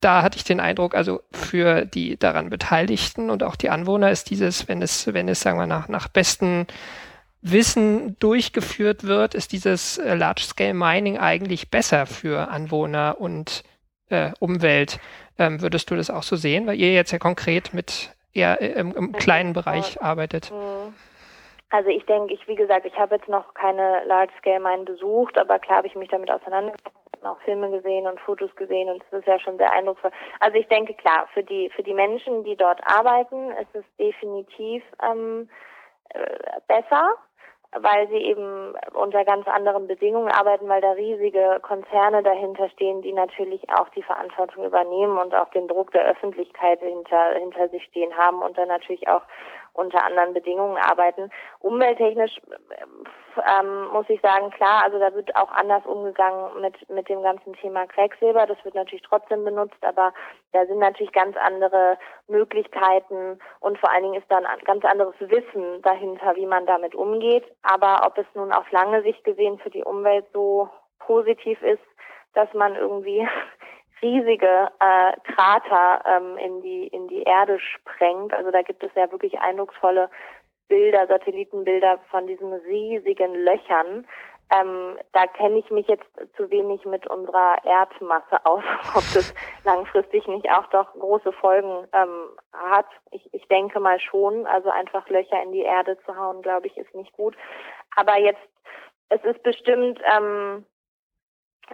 [0.00, 4.30] da hatte ich den Eindruck, also für die daran Beteiligten und auch die Anwohner ist
[4.30, 6.66] dieses, wenn es, wenn es, sagen wir, nach, nach besten
[7.40, 13.64] Wissen durchgeführt wird, ist dieses äh, Large-Scale Mining eigentlich besser für Anwohner und
[14.10, 15.00] äh, Umwelt.
[15.38, 18.72] Ähm, würdest du das auch so sehen, weil ihr jetzt ja konkret mit eher äh,
[18.72, 20.50] im, im kleinen Bereich arbeitet?
[20.50, 20.94] Mhm.
[21.70, 25.38] Also ich denke, ich wie gesagt, ich habe jetzt noch keine Large Scale Mine besucht,
[25.38, 26.90] aber klar habe ich mich damit auseinandergesetzt,
[27.26, 30.12] auch Filme gesehen und Fotos gesehen und es ist ja schon sehr eindrucksvoll.
[30.40, 34.82] Also ich denke klar, für die für die Menschen, die dort arbeiten, ist es definitiv
[35.02, 35.48] ähm,
[36.10, 36.36] äh,
[36.68, 37.16] besser,
[37.72, 43.12] weil sie eben unter ganz anderen Bedingungen arbeiten, weil da riesige Konzerne dahinter stehen, die
[43.12, 48.16] natürlich auch die Verantwortung übernehmen und auch den Druck der Öffentlichkeit hinter hinter sich stehen
[48.16, 49.22] haben und dann natürlich auch
[49.74, 51.30] unter anderen Bedingungen arbeiten.
[51.60, 52.40] Umwelttechnisch
[53.36, 57.54] ähm, muss ich sagen, klar, also da wird auch anders umgegangen mit, mit dem ganzen
[57.54, 58.46] Thema Quecksilber.
[58.46, 60.12] Das wird natürlich trotzdem benutzt, aber
[60.52, 65.80] da sind natürlich ganz andere Möglichkeiten und vor allen Dingen ist dann ganz anderes Wissen
[65.82, 67.44] dahinter, wie man damit umgeht.
[67.62, 71.82] Aber ob es nun auf lange Sicht gesehen für die Umwelt so positiv ist,
[72.34, 73.26] dass man irgendwie
[74.02, 78.34] riesige äh, Krater ähm, in die in die Erde sprengt.
[78.34, 80.10] Also da gibt es ja wirklich eindrucksvolle
[80.68, 84.06] Bilder, Satellitenbilder von diesen riesigen Löchern.
[84.54, 86.04] Ähm, da kenne ich mich jetzt
[86.36, 88.62] zu wenig mit unserer Erdmasse aus,
[88.94, 89.34] ob das
[89.64, 92.86] langfristig nicht auch doch große Folgen ähm, hat.
[93.12, 94.46] Ich, ich denke mal schon.
[94.46, 97.34] Also einfach Löcher in die Erde zu hauen, glaube ich, ist nicht gut.
[97.96, 98.42] Aber jetzt,
[99.08, 100.66] es ist bestimmt ähm,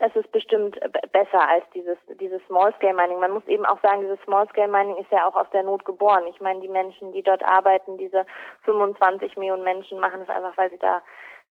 [0.00, 0.78] es ist bestimmt
[1.12, 3.20] besser als dieses, dieses Small-Scale Mining.
[3.20, 6.24] Man muss eben auch sagen, dieses Small-Scale Mining ist ja auch aus der Not geboren.
[6.28, 8.26] Ich meine, die Menschen, die dort arbeiten, diese
[8.64, 11.02] 25 Millionen Menschen machen es einfach, weil sie da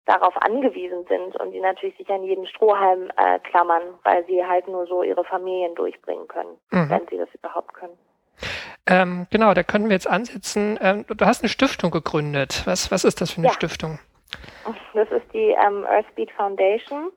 [0.05, 4.67] darauf angewiesen sind und die natürlich sich an jeden Strohhalm äh, klammern, weil sie halt
[4.67, 6.89] nur so ihre Familien durchbringen können, mhm.
[6.89, 7.97] wenn sie das überhaupt können.
[8.88, 10.79] Ähm, genau, da können wir jetzt ansetzen.
[10.81, 12.63] Ähm, du hast eine Stiftung gegründet.
[12.65, 13.53] Was, was ist das für eine ja.
[13.53, 13.99] Stiftung?
[14.93, 17.12] Das ist die ähm, Earthbeat Foundation,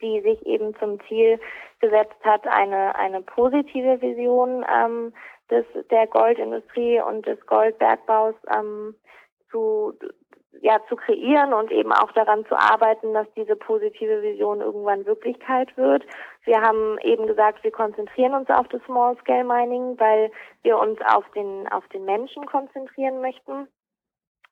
[0.00, 1.38] die sich eben zum Ziel
[1.80, 5.12] gesetzt hat, eine, eine positive Vision ähm,
[5.50, 8.94] des, der Goldindustrie und des Goldbergbaus ähm,
[9.50, 9.94] zu,
[10.60, 15.76] ja, zu kreieren und eben auch daran zu arbeiten, dass diese positive Vision irgendwann Wirklichkeit
[15.76, 16.04] wird.
[16.44, 20.30] Wir haben eben gesagt, wir konzentrieren uns auf das Small Scale Mining, weil
[20.62, 23.68] wir uns auf den, auf den Menschen konzentrieren möchten.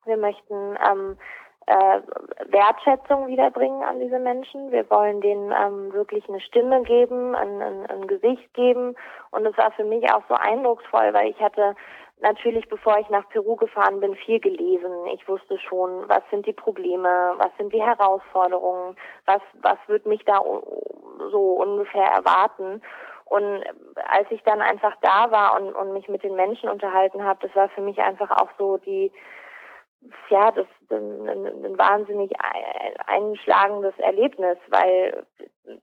[0.05, 1.17] Wir möchten ähm,
[1.67, 2.01] äh,
[2.47, 4.71] Wertschätzung wiederbringen an diese Menschen.
[4.71, 8.95] Wir wollen denen ähm, wirklich eine Stimme geben, ein, ein, ein Gesicht geben.
[9.31, 11.75] Und es war für mich auch so eindrucksvoll, weil ich hatte
[12.21, 14.91] natürlich, bevor ich nach Peru gefahren bin, viel gelesen.
[15.13, 20.23] Ich wusste schon, was sind die Probleme, was sind die Herausforderungen, was, was wird mich
[20.25, 20.39] da
[21.31, 22.81] so ungefähr erwarten.
[23.25, 23.63] Und
[24.07, 27.55] als ich dann einfach da war und, und mich mit den Menschen unterhalten habe, das
[27.55, 29.11] war für mich einfach auch so die,
[30.29, 32.31] ja, das ist ein, ein, wahnsinnig
[33.07, 35.25] einschlagendes Erlebnis, weil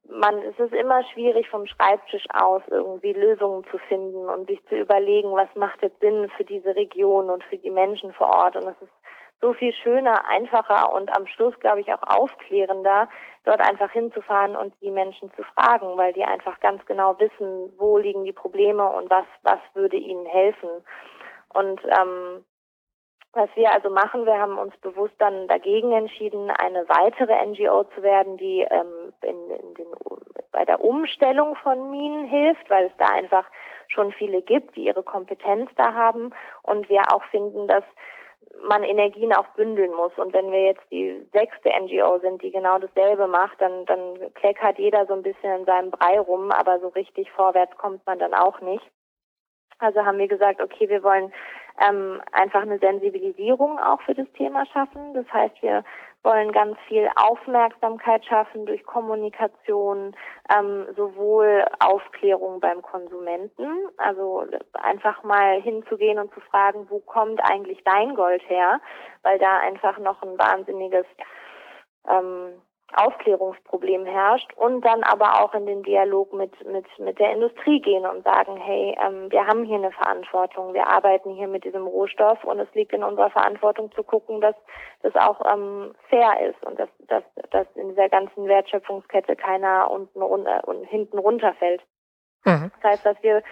[0.09, 4.77] man, es ist immer schwierig vom Schreibtisch aus irgendwie Lösungen zu finden und sich zu
[4.77, 8.57] überlegen, was macht jetzt Sinn für diese Region und für die Menschen vor Ort.
[8.57, 8.93] Und es ist
[9.41, 13.09] so viel schöner, einfacher und am Schluss, glaube ich, auch aufklärender,
[13.45, 17.99] dort einfach hinzufahren und die Menschen zu fragen, weil die einfach ganz genau wissen, wo
[17.99, 20.71] liegen die Probleme und was, was würde ihnen helfen.
[21.53, 22.45] Und ähm,
[23.35, 28.03] was wir also machen, wir haben uns bewusst dann dagegen entschieden, eine weitere NGO zu
[28.03, 29.87] werden, die ähm, in, in den,
[30.51, 33.47] bei der Umstellung von Minen hilft, weil es da einfach
[33.89, 37.85] schon viele gibt, die ihre Kompetenz da haben und wir auch finden, dass
[38.69, 40.13] man Energien auch bündeln muss.
[40.17, 44.79] Und wenn wir jetzt die sechste NGO sind, die genau dasselbe macht, dann, dann kleckert
[44.79, 48.35] jeder so ein bisschen in seinem Brei rum, aber so richtig vorwärts kommt man dann
[48.35, 48.85] auch nicht.
[49.79, 51.33] Also haben wir gesagt, okay, wir wollen
[51.81, 55.15] ähm, einfach eine Sensibilisierung auch für das Thema schaffen.
[55.15, 55.85] Das heißt, wir
[56.23, 60.15] wollen ganz viel Aufmerksamkeit schaffen durch Kommunikation,
[60.57, 67.83] ähm, sowohl Aufklärung beim Konsumenten, also einfach mal hinzugehen und zu fragen, wo kommt eigentlich
[67.85, 68.81] dein Gold her,
[69.23, 71.07] weil da einfach noch ein wahnsinniges
[72.09, 72.61] ähm,
[72.95, 78.07] Aufklärungsproblem herrscht und dann aber auch in den Dialog mit, mit, mit der Industrie gehen
[78.07, 82.43] und sagen, hey, ähm, wir haben hier eine Verantwortung, wir arbeiten hier mit diesem Rohstoff
[82.45, 84.57] und es liegt in unserer Verantwortung zu gucken, dass
[85.03, 90.23] das auch ähm, fair ist und dass, dass, dass in dieser ganzen Wertschöpfungskette keiner unten
[90.23, 91.83] runter und hinten runterfällt.
[92.45, 92.71] Mhm.
[92.81, 93.43] Das heißt, dass wir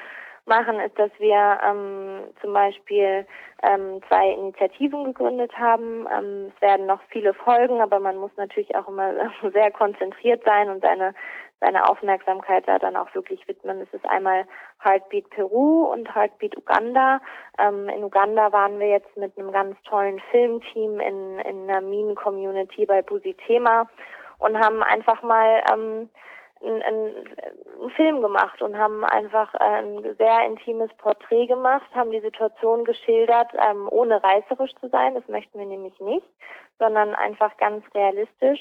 [0.51, 3.27] machen, ist, dass wir ähm, zum Beispiel
[3.63, 6.07] ähm, zwei Initiativen gegründet haben.
[6.15, 9.13] Ähm, es werden noch viele folgen, aber man muss natürlich auch immer
[9.55, 11.15] sehr konzentriert sein und seine
[11.61, 13.83] seine Aufmerksamkeit da dann auch wirklich widmen.
[13.83, 14.47] Es ist einmal
[14.83, 17.21] Heartbeat Peru und Heartbeat Uganda.
[17.59, 22.87] Ähm, in Uganda waren wir jetzt mit einem ganz tollen Filmteam in, in einer Minen-Community
[22.87, 23.89] bei Busitema
[24.39, 26.09] und haben einfach mal ähm,
[26.63, 32.85] einen, einen Film gemacht und haben einfach ein sehr intimes Porträt gemacht, haben die Situation
[32.85, 36.27] geschildert, ähm, ohne reißerisch zu sein, das möchten wir nämlich nicht,
[36.79, 38.61] sondern einfach ganz realistisch.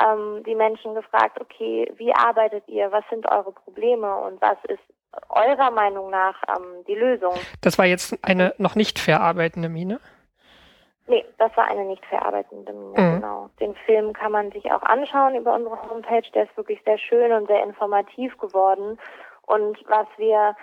[0.00, 4.82] Ähm, die Menschen gefragt, okay, wie arbeitet ihr, was sind eure Probleme und was ist
[5.28, 7.34] eurer Meinung nach ähm, die Lösung?
[7.60, 10.00] Das war jetzt eine noch nicht verarbeitende Mine?
[11.10, 13.14] Nee, das war eine nicht verarbeitende Mine, mhm.
[13.16, 13.50] genau.
[13.58, 16.22] Den Film kann man sich auch anschauen über unsere Homepage.
[16.34, 18.96] Der ist wirklich sehr schön und sehr informativ geworden.
[19.44, 20.54] Und was wir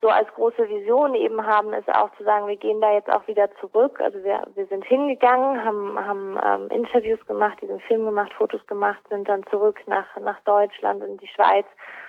[0.00, 3.24] so als große Vision eben haben, ist auch zu sagen, wir gehen da jetzt auch
[3.28, 4.00] wieder zurück.
[4.00, 8.98] Also wir, wir sind hingegangen, haben, haben ähm, Interviews gemacht, diesen Film gemacht, Fotos gemacht,
[9.08, 11.66] sind dann zurück nach, nach Deutschland und die Schweiz,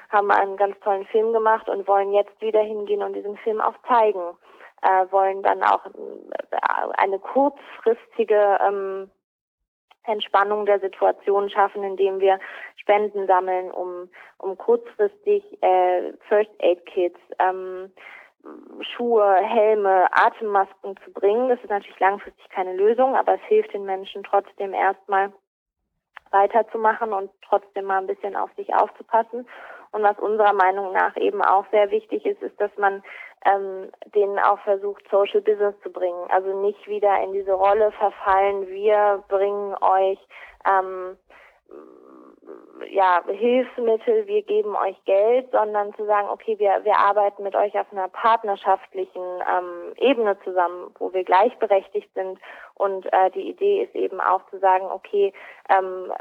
[0.10, 3.76] haben einen ganz tollen Film gemacht und wollen jetzt wieder hingehen und diesen Film auch
[3.88, 4.36] zeigen
[4.84, 6.60] äh, wollen dann auch äh,
[6.98, 9.10] eine kurzfristige ähm,
[10.06, 12.40] Entspannung der Situation schaffen, indem wir
[12.76, 17.92] Spenden sammeln, um, um kurzfristig äh, First Aid Kits, ähm,
[18.82, 21.48] Schuhe, Helme, Atemmasken zu bringen.
[21.48, 25.32] Das ist natürlich langfristig keine Lösung, aber es hilft den Menschen trotzdem erstmal
[26.32, 29.48] weiterzumachen und trotzdem mal ein bisschen auf sich aufzupassen.
[29.94, 33.04] Und was unserer Meinung nach eben auch sehr wichtig ist, ist, dass man
[33.46, 36.26] ähm, denen auch versucht, Social Business zu bringen.
[36.30, 40.20] Also nicht wieder in diese Rolle verfallen, wir bringen euch
[40.66, 41.18] ähm,
[42.90, 47.78] ja, Hilfsmittel, wir geben euch Geld, sondern zu sagen, okay, wir, wir arbeiten mit euch
[47.78, 52.40] auf einer partnerschaftlichen ähm, Ebene zusammen, wo wir gleichberechtigt sind.
[52.76, 55.34] Und äh, die Idee ist eben auch zu sagen, okay,
[55.70, 56.12] ähm,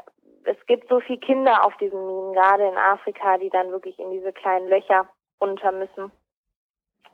[0.45, 4.11] es gibt so viele Kinder auf diesen Minen, gerade in Afrika, die dann wirklich in
[4.11, 5.09] diese kleinen Löcher
[5.41, 6.11] runter müssen.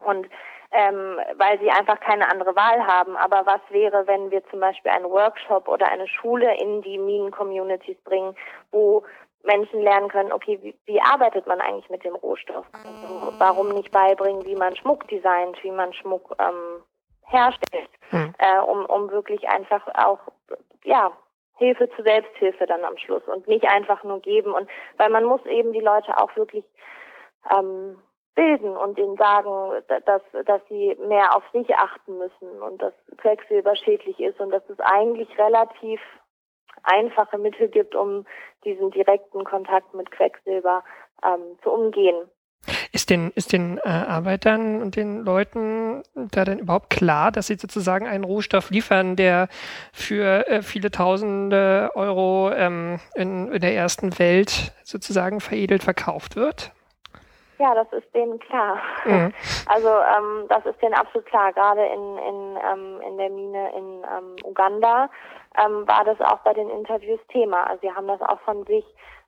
[0.01, 0.29] Und
[0.71, 3.17] ähm, weil sie einfach keine andere Wahl haben.
[3.17, 7.97] Aber was wäre, wenn wir zum Beispiel einen Workshop oder eine Schule in die Minen-Communities
[8.05, 8.35] bringen,
[8.71, 9.03] wo
[9.45, 12.67] Menschen lernen können, okay, wie, wie arbeitet man eigentlich mit dem Rohstoff?
[12.73, 16.83] Also, warum nicht beibringen, wie man Schmuck designt, wie man Schmuck ähm,
[17.25, 18.35] herstellt, hm.
[18.39, 20.19] äh, um, um wirklich einfach auch,
[20.85, 21.13] ja,
[21.59, 24.53] Hilfe zur Selbsthilfe dann am Schluss und nicht einfach nur geben.
[24.53, 26.65] Und weil man muss eben die Leute auch wirklich
[27.51, 27.99] ähm,
[28.35, 33.75] bilden und denen sagen, dass, dass sie mehr auf sich achten müssen und dass Quecksilber
[33.75, 36.01] schädlich ist und dass es eigentlich relativ
[36.85, 38.25] einfache Mittel gibt, um
[38.65, 40.85] diesen direkten Kontakt mit Quecksilber
[41.25, 42.31] ähm, zu umgehen.
[42.93, 47.57] Ist den, ist den äh, Arbeitern und den Leuten da denn überhaupt klar, dass sie
[47.57, 49.49] sozusagen einen Rohstoff liefern, der
[49.93, 56.73] für äh, viele tausende Euro ähm, in, in der ersten Welt sozusagen veredelt verkauft wird?
[57.59, 58.79] Ja, das ist denen klar.
[59.05, 59.33] Mhm.
[59.69, 61.53] Also ähm, das ist denen absolut klar.
[61.53, 65.11] Gerade in, in, ähm, in der Mine in ähm, Uganda
[65.63, 67.65] ähm, war das auch bei den Interviews Thema.
[67.65, 68.85] Also sie haben das auch von sich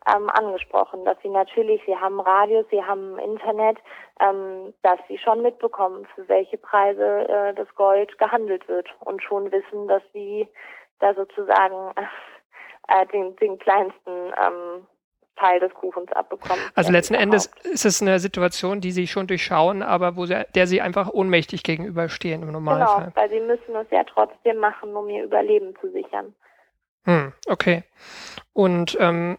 [0.06, 3.78] ähm, angesprochen, dass sie natürlich, sie haben Radios, sie haben Internet,
[4.20, 9.52] ähm, dass sie schon mitbekommen, für welche Preise äh, das Gold gehandelt wird und schon
[9.52, 10.48] wissen, dass sie
[11.00, 11.94] da sozusagen
[12.88, 14.86] äh, den, den kleinsten ähm,
[15.36, 16.62] Teil des Kuchens abbekommen.
[16.74, 20.66] Also letzten Endes ist es eine Situation, die sie schon durchschauen, aber wo sie, der
[20.66, 23.04] sie einfach ohnmächtig gegenüberstehen im Normalfall.
[23.04, 26.34] Genau, weil sie müssen es ja trotzdem machen, um ihr Überleben zu sichern.
[27.04, 27.84] Hm, okay.
[28.52, 29.38] Und ähm,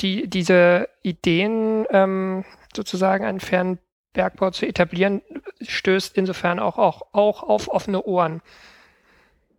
[0.00, 5.22] die, diese Ideen, ähm, sozusagen einen Fernbergbau zu etablieren,
[5.60, 8.42] stößt insofern auch, auch, auch auf offene Ohren.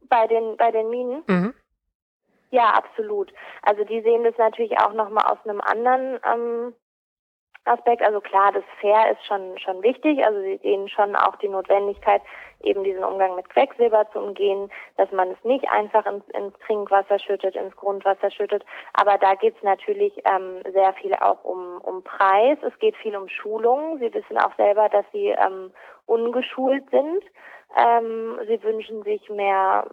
[0.09, 1.23] Bei den, bei den Minen?
[1.27, 1.53] Mhm.
[2.51, 3.31] Ja, absolut.
[3.61, 6.73] Also die sehen das natürlich auch nochmal aus einem anderen ähm,
[7.63, 8.01] Aspekt.
[8.01, 10.23] Also klar, das Fair ist schon schon wichtig.
[10.25, 12.21] Also sie sehen schon auch die Notwendigkeit,
[12.63, 17.19] eben diesen Umgang mit Quecksilber zu umgehen, dass man es nicht einfach ins, ins Trinkwasser
[17.19, 18.63] schüttet, ins Grundwasser schüttet.
[18.93, 22.57] Aber da geht es natürlich ähm, sehr viel auch um, um Preis.
[22.61, 23.99] Es geht viel um Schulung.
[23.99, 25.71] Sie wissen auch selber, dass sie ähm,
[26.05, 27.23] ungeschult sind.
[27.77, 29.87] Ähm, sie wünschen sich mehr,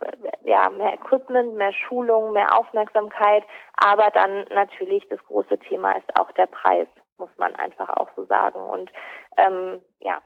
[0.44, 3.44] ja, mehr Equipment, mehr Schulung, mehr Aufmerksamkeit.
[3.76, 8.24] Aber dann natürlich das große Thema ist auch der Preis, muss man einfach auch so
[8.24, 8.60] sagen.
[8.60, 8.90] Und
[9.36, 10.20] ähm, ja.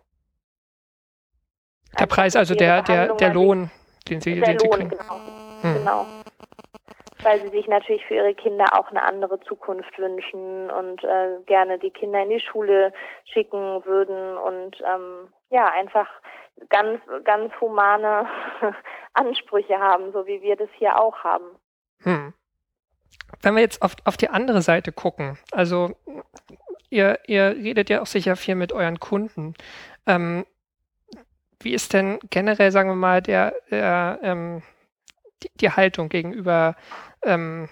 [1.99, 3.71] Der Preis, also der, der, der Lohn,
[4.09, 4.91] den sie, der den Lohn, sie kriegen.
[4.91, 5.21] Genau.
[5.63, 5.75] Hm.
[5.75, 6.07] genau.
[7.23, 11.79] Weil sie sich natürlich für ihre Kinder auch eine andere Zukunft wünschen und äh, gerne
[11.79, 12.93] die Kinder in die Schule
[13.25, 16.09] schicken würden und ähm, ja, einfach
[16.69, 18.27] ganz, ganz humane
[19.15, 21.45] Ansprüche haben, so wie wir das hier auch haben.
[22.03, 22.35] Hm.
[23.41, 25.91] Wenn wir jetzt auf, auf die andere Seite gucken, also
[26.91, 29.55] ihr, ihr redet ja auch sicher viel mit euren Kunden.
[30.07, 30.45] Ähm,
[31.65, 34.63] wie ist denn generell, sagen wir mal, der, der ähm,
[35.43, 36.75] die, die, Haltung gegenüber
[37.25, 37.69] ähm,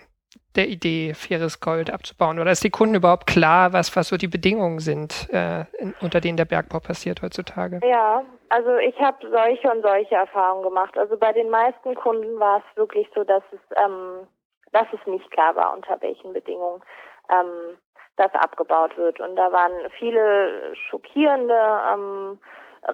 [0.57, 2.39] der Idee, faires Gold abzubauen?
[2.39, 6.21] Oder ist die Kunden überhaupt klar, was, was so die Bedingungen sind, äh, in, unter
[6.21, 7.81] denen der Bergbau passiert heutzutage?
[7.85, 10.97] Ja, also ich habe solche und solche Erfahrungen gemacht.
[10.99, 14.27] Also bei den meisten Kunden war es wirklich so, dass es, ähm,
[14.73, 16.83] dass es nicht klar war, unter welchen Bedingungen
[17.31, 17.79] ähm,
[18.17, 19.21] das abgebaut wird.
[19.21, 22.39] Und da waren viele schockierende ähm,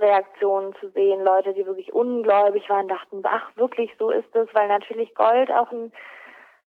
[0.01, 4.69] Reaktionen zu sehen, Leute, die wirklich ungläubig waren, dachten, ach, wirklich, so ist es, weil
[4.69, 5.93] natürlich Gold auch ein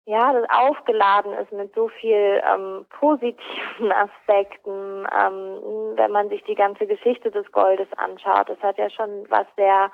[0.06, 6.54] ja, das aufgeladen ist mit so viel ähm, positiven Aspekten, ähm, wenn man sich die
[6.54, 8.48] ganze Geschichte des Goldes anschaut.
[8.48, 9.90] Das hat ja schon was sehr,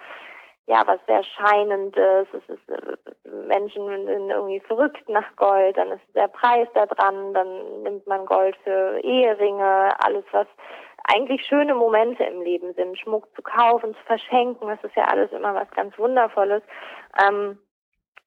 [0.67, 2.29] ja, was sehr Scheinendes.
[2.35, 7.33] Es ist, äh, Menschen sind irgendwie verrückt nach Gold, dann ist der Preis da dran,
[7.33, 10.47] dann nimmt man Gold für Eheringe, alles was
[11.05, 15.33] eigentlich schöne Momente im Leben sind, Schmuck zu kaufen, zu verschenken, das ist ja alles
[15.33, 16.63] immer was ganz Wundervolles.
[17.23, 17.59] Ähm,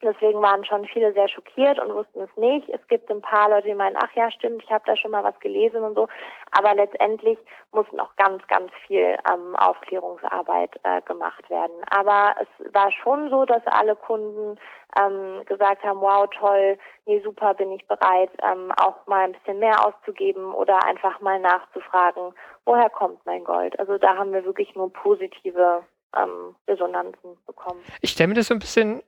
[0.02, 2.68] Deswegen waren schon viele sehr schockiert und wussten es nicht.
[2.70, 5.24] Es gibt ein paar Leute, die meinen, ach ja, stimmt, ich habe da schon mal
[5.24, 6.08] was gelesen und so.
[6.52, 7.40] Aber letztendlich
[7.72, 11.76] muss noch ganz, ganz viel ähm, Aufklärungsarbeit äh, gemacht werden.
[11.90, 14.60] Aber es war schon so, dass alle Kunden
[15.00, 19.60] ähm, gesagt haben, wow, toll, nee, super, bin ich bereit, ähm, auch mal ein bisschen
[19.60, 22.34] mehr auszugeben oder einfach mal nachzufragen,
[22.66, 23.80] woher kommt mein Gold.
[23.80, 25.84] Also da haben wir wirklich nur positive
[26.16, 27.82] ähm, Resonanzen bekommen.
[28.02, 29.04] Ich stelle mir das so ein bisschen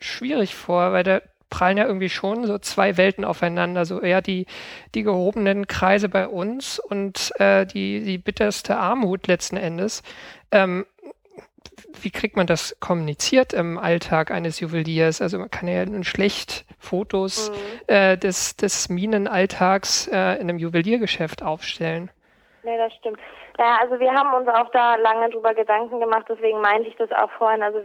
[0.00, 3.84] schwierig vor, weil der prallen ja irgendwie schon so zwei Welten aufeinander.
[3.84, 4.46] So eher die,
[4.94, 10.02] die gehobenen Kreise bei uns und äh, die, die bitterste Armut letzten Endes.
[10.52, 10.86] Ähm,
[12.00, 15.20] wie kriegt man das kommuniziert im Alltag eines Juweliers?
[15.20, 17.94] Also man kann ja nun schlecht Fotos mhm.
[17.94, 22.10] äh, des, des Minenalltags äh, in einem Juweliergeschäft aufstellen.
[22.62, 23.18] Nee, das stimmt.
[23.58, 27.10] Ja, also wir haben uns auch da lange drüber Gedanken gemacht, deswegen meinte ich das
[27.12, 27.62] auch vorhin.
[27.62, 27.80] Also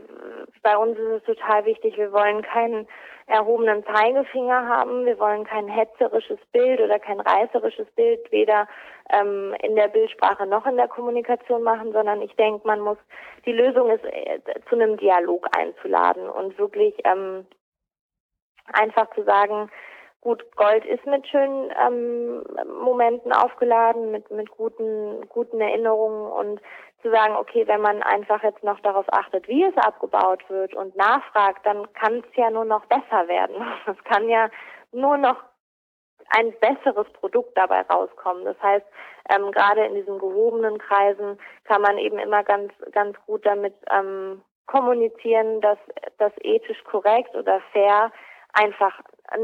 [0.64, 2.88] bei uns ist es total wichtig, wir wollen keinen
[3.28, 8.68] erhobenen Zeigefinger haben, wir wollen kein hetzerisches Bild oder kein reißerisches Bild, weder
[9.10, 12.98] ähm, in der Bildsprache noch in der Kommunikation machen, sondern ich denke, man muss,
[13.46, 17.48] die Lösung ist, äh, zu einem Dialog einzuladen und wirklich ähm,
[18.74, 19.72] einfach zu sagen,
[20.26, 22.44] gut, Gold ist mit schönen ähm,
[22.82, 26.60] Momenten aufgeladen, mit, mit guten, guten Erinnerungen und
[27.04, 30.96] zu sagen, okay, wenn man einfach jetzt noch darauf achtet, wie es abgebaut wird und
[30.96, 33.56] nachfragt, dann kann es ja nur noch besser werden.
[33.86, 34.50] Es kann ja
[34.92, 35.38] nur noch
[36.30, 38.46] ein besseres Produkt dabei rauskommen.
[38.46, 38.86] Das heißt,
[39.30, 44.42] ähm, gerade in diesen gehobenen Kreisen kann man eben immer ganz, ganz gut damit ähm,
[44.66, 45.78] kommunizieren, dass
[46.18, 48.12] das ethisch korrekt oder fair
[48.56, 49.00] einfach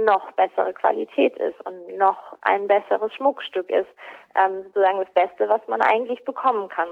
[0.05, 3.89] noch bessere Qualität ist und noch ein besseres Schmuckstück ist.
[4.35, 6.89] Ähm, sozusagen das Beste, was man eigentlich bekommen kann.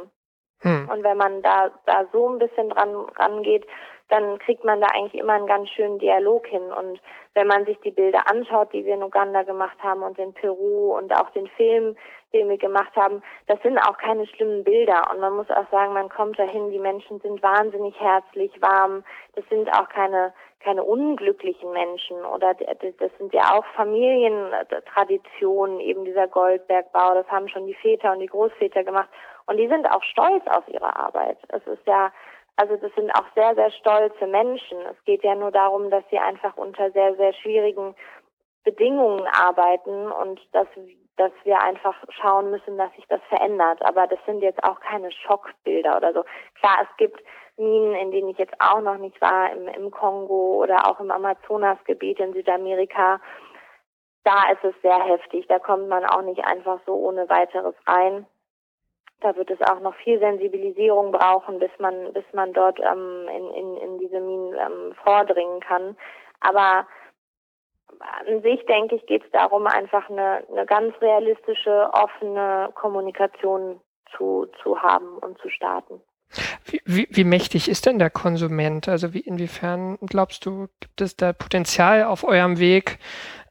[0.61, 0.89] Hm.
[0.89, 3.65] Und wenn man da, da so ein bisschen dran rangeht,
[4.09, 6.73] dann kriegt man da eigentlich immer einen ganz schönen Dialog hin.
[6.73, 6.99] Und
[7.35, 10.97] wenn man sich die Bilder anschaut, die wir in Uganda gemacht haben und in Peru
[10.97, 11.95] und auch den Film,
[12.33, 15.09] den wir gemacht haben, das sind auch keine schlimmen Bilder.
[15.11, 19.03] Und man muss auch sagen, man kommt dahin, die Menschen sind wahnsinnig herzlich, warm.
[19.35, 26.27] Das sind auch keine keine unglücklichen Menschen oder das sind ja auch Familientraditionen, eben dieser
[26.27, 29.09] Goldbergbau, das haben schon die Väter und die Großväter gemacht
[29.45, 31.37] und die sind auch stolz auf ihre Arbeit.
[31.47, 32.11] Es ist ja,
[32.59, 34.79] also das sind auch sehr, sehr stolze Menschen.
[34.91, 37.95] Es geht ja nur darum, dass sie einfach unter sehr, sehr schwierigen
[38.65, 40.67] Bedingungen arbeiten und dass,
[41.15, 43.81] dass wir einfach schauen müssen, dass sich das verändert.
[43.85, 46.25] Aber das sind jetzt auch keine Schockbilder oder so.
[46.55, 47.23] Klar, es gibt
[47.55, 51.11] Minen, in denen ich jetzt auch noch nicht war, im, im Kongo oder auch im
[51.11, 53.21] Amazonasgebiet in Südamerika.
[54.25, 55.47] Da ist es sehr heftig.
[55.47, 58.25] Da kommt man auch nicht einfach so ohne weiteres rein.
[59.21, 63.49] Da wird es auch noch viel Sensibilisierung brauchen, bis man, bis man dort ähm, in,
[63.51, 65.97] in, in diese Minen ähm, vordringen kann.
[66.39, 66.87] Aber
[68.27, 73.81] an sich, denke ich, geht es darum, einfach eine, eine ganz realistische, offene Kommunikation
[74.15, 76.01] zu, zu haben und zu starten.
[76.65, 78.87] Wie, wie, wie mächtig ist denn der Konsument?
[78.87, 82.99] Also wie, inwiefern glaubst du, gibt es da Potenzial auf eurem Weg,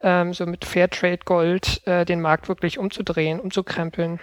[0.01, 4.21] ähm, so mit Fairtrade Gold äh, den Markt wirklich umzudrehen, umzukrempeln?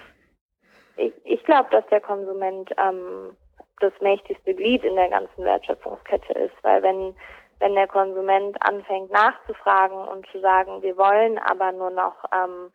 [0.98, 3.36] Ich, ich glaube, dass der Konsument ähm,
[3.80, 7.16] das mächtigste Glied in der ganzen Wertschöpfungskette ist, weil wenn
[7.60, 12.72] wenn der Konsument anfängt nachzufragen und zu sagen, wir wollen aber nur noch ähm,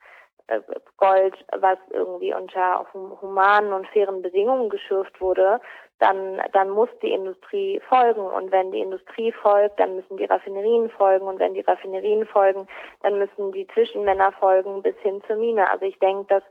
[0.46, 0.60] äh,
[0.96, 5.60] Gold, was irgendwie unter humanen und fairen Bedingungen geschürft wurde,
[5.98, 8.22] dann, dann muss die Industrie folgen.
[8.22, 11.26] Und wenn die Industrie folgt, dann müssen die Raffinerien folgen.
[11.26, 12.66] Und wenn die Raffinerien folgen,
[13.02, 15.70] dann müssen die Zwischenmänner folgen bis hin zur Mine.
[15.70, 16.42] Also ich denke, dass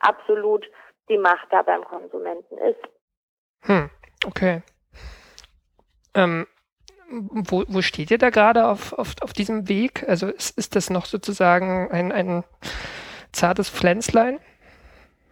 [0.00, 0.70] absolut
[1.08, 2.80] die Macht da beim Konsumenten ist.
[3.62, 3.90] Hm,
[4.26, 4.62] okay.
[6.14, 6.46] Ähm,
[7.10, 10.08] wo, wo steht ihr da gerade auf, auf, auf diesem Weg?
[10.08, 12.44] Also ist, ist das noch sozusagen ein, ein
[13.32, 14.38] zartes Pflänzlein?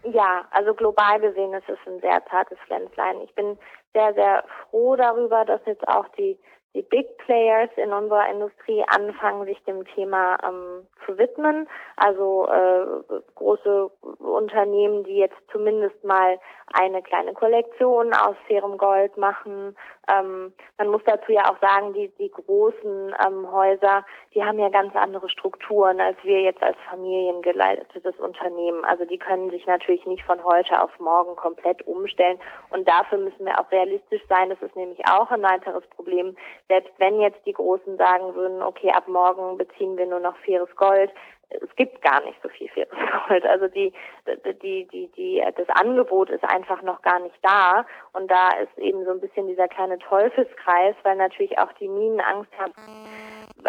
[0.03, 3.21] Ja, also global gesehen ist es ein sehr zartes Pflänzlein.
[3.23, 3.59] Ich bin
[3.93, 6.39] sehr, sehr froh darüber, dass jetzt auch die
[6.75, 11.69] die Big Players in unserer Industrie anfangen, sich dem Thema ähm, zu widmen.
[11.97, 16.39] Also äh, große Unternehmen, die jetzt zumindest mal
[16.75, 19.77] eine kleine Kollektion aus fairem Gold machen.
[20.09, 24.05] Ähm, man muss dazu ja auch sagen, die, die großen ähm, Häuser,
[24.35, 28.85] die haben ja ganz andere Strukturen als wir jetzt als familiengeleitetes Unternehmen.
[28.85, 32.39] Also die können sich natürlich nicht von heute auf morgen komplett umstellen.
[32.71, 34.51] Und dafür müssen wir auch realistisch sein.
[34.51, 36.37] Das ist nämlich auch ein weiteres Problem
[36.69, 40.75] selbst wenn jetzt die Großen sagen würden, okay, ab morgen beziehen wir nur noch faires
[40.77, 41.11] Gold,
[41.51, 42.91] es gibt gar nicht so viel faires
[43.29, 43.47] Gold.
[43.47, 43.93] Also die,
[44.62, 47.87] die, die, die, das Angebot ist einfach noch gar nicht da.
[48.12, 52.21] Und da ist eben so ein bisschen dieser kleine Teufelskreis, weil natürlich auch die Minen
[52.21, 52.73] Angst haben,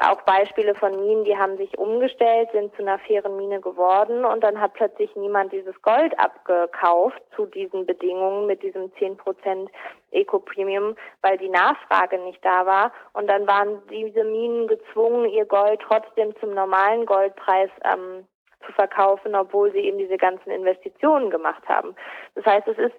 [0.01, 4.43] auch Beispiele von Minen, die haben sich umgestellt, sind zu einer fairen Mine geworden und
[4.43, 9.67] dann hat plötzlich niemand dieses Gold abgekauft zu diesen Bedingungen mit diesem 10%
[10.11, 15.81] Eco-Premium, weil die Nachfrage nicht da war und dann waren diese Minen gezwungen, ihr Gold
[15.81, 18.25] trotzdem zum normalen Goldpreis ähm,
[18.65, 21.95] zu verkaufen, obwohl sie eben diese ganzen Investitionen gemacht haben.
[22.35, 22.95] Das heißt, es ist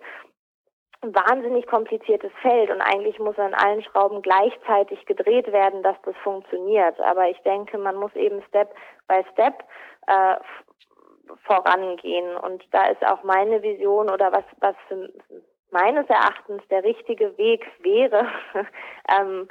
[1.03, 6.15] ein wahnsinnig kompliziertes Feld und eigentlich muss an allen Schrauben gleichzeitig gedreht werden, dass das
[6.23, 7.01] funktioniert.
[7.01, 8.75] Aber ich denke, man muss eben Step
[9.09, 9.65] by Step
[10.07, 10.37] äh,
[11.45, 14.77] vorangehen und da ist auch meine Vision oder was was
[15.71, 18.27] meines Erachtens der richtige Weg wäre,
[19.21, 19.49] ähm,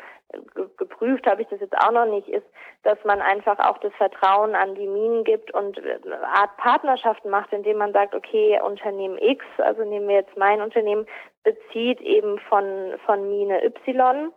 [0.78, 2.46] geprüft habe ich das jetzt auch noch nicht, ist,
[2.84, 7.52] dass man einfach auch das Vertrauen an die Minen gibt und eine Art Partnerschaften macht,
[7.52, 11.08] indem man sagt, okay, Unternehmen X, also nehmen wir jetzt mein Unternehmen,
[11.44, 14.32] bezieht eben von, von Mine Y,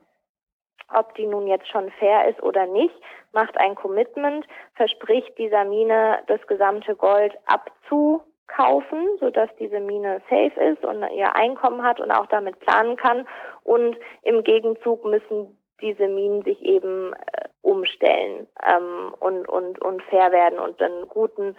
[0.95, 2.95] ob die nun jetzt schon fair ist oder nicht,
[3.32, 10.61] macht ein Commitment, verspricht dieser Mine das gesamte Gold abzu kaufen, sodass diese Mine safe
[10.61, 13.26] ist und ihr Einkommen hat und auch damit planen kann.
[13.62, 20.33] Und im Gegenzug müssen diese Minen sich eben äh, umstellen ähm, und, und, und fair
[20.33, 21.57] werden und einen guten,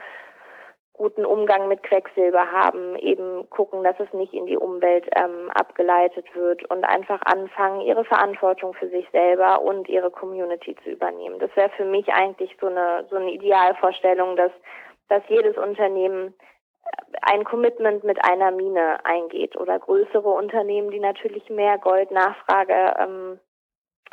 [0.93, 6.25] guten Umgang mit Quecksilber haben, eben gucken, dass es nicht in die Umwelt ähm, abgeleitet
[6.35, 11.39] wird und einfach anfangen, ihre Verantwortung für sich selber und ihre Community zu übernehmen.
[11.39, 14.51] Das wäre für mich eigentlich so eine, so eine Idealvorstellung, dass,
[15.09, 16.33] dass jedes Unternehmen
[17.21, 23.39] ein Commitment mit einer Mine eingeht oder größere Unternehmen, die natürlich mehr Goldnachfrage ähm,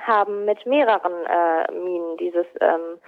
[0.07, 2.99] haben, mit mehreren äh, Minen dieses ähm,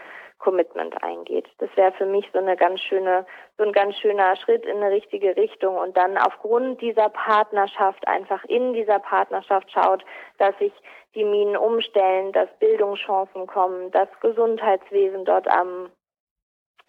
[0.42, 1.48] Commitment eingeht.
[1.58, 3.24] Das wäre für mich so eine ganz schöne,
[3.58, 8.44] so ein ganz schöner Schritt in eine richtige Richtung und dann aufgrund dieser Partnerschaft einfach
[8.44, 10.04] in dieser Partnerschaft schaut,
[10.38, 10.72] dass sich
[11.14, 15.90] die Minen umstellen, dass Bildungschancen kommen, dass Gesundheitswesen dort am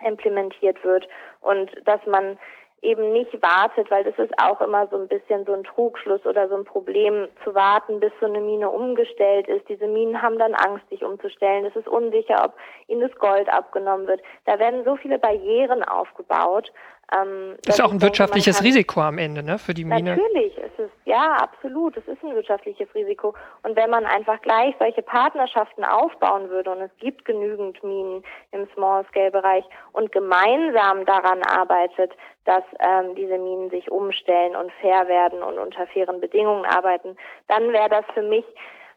[0.04, 1.08] implementiert wird
[1.40, 2.40] und dass man
[2.84, 6.48] eben nicht wartet, weil das ist auch immer so ein bisschen so ein Trugschluss oder
[6.50, 9.68] so ein Problem zu warten, bis so eine Mine umgestellt ist.
[9.70, 11.66] Diese Minen haben dann Angst, sich umzustellen.
[11.66, 12.54] Es ist unsicher, ob
[12.88, 14.22] ihnen das Gold abgenommen wird.
[14.46, 16.72] Da werden so viele Barrieren aufgebaut.
[17.14, 20.16] Ähm, ist auch ein wirtschaftliches kann, Risiko am Ende, ne, für die Mine.
[20.16, 21.96] Natürlich, ist es ja absolut.
[21.98, 23.34] Es ist ein wirtschaftliches Risiko.
[23.64, 28.68] Und wenn man einfach gleich solche Partnerschaften aufbauen würde und es gibt genügend Minen im
[28.74, 32.12] Small-Scale-Bereich und gemeinsam daran arbeitet,
[32.46, 37.16] dass ähm, diese Minen sich umstellen und fair werden und unter fairen Bedingungen arbeiten,
[37.48, 38.46] dann wäre das für mich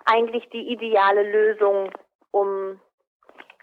[0.05, 1.91] eigentlich die ideale Lösung,
[2.31, 2.81] um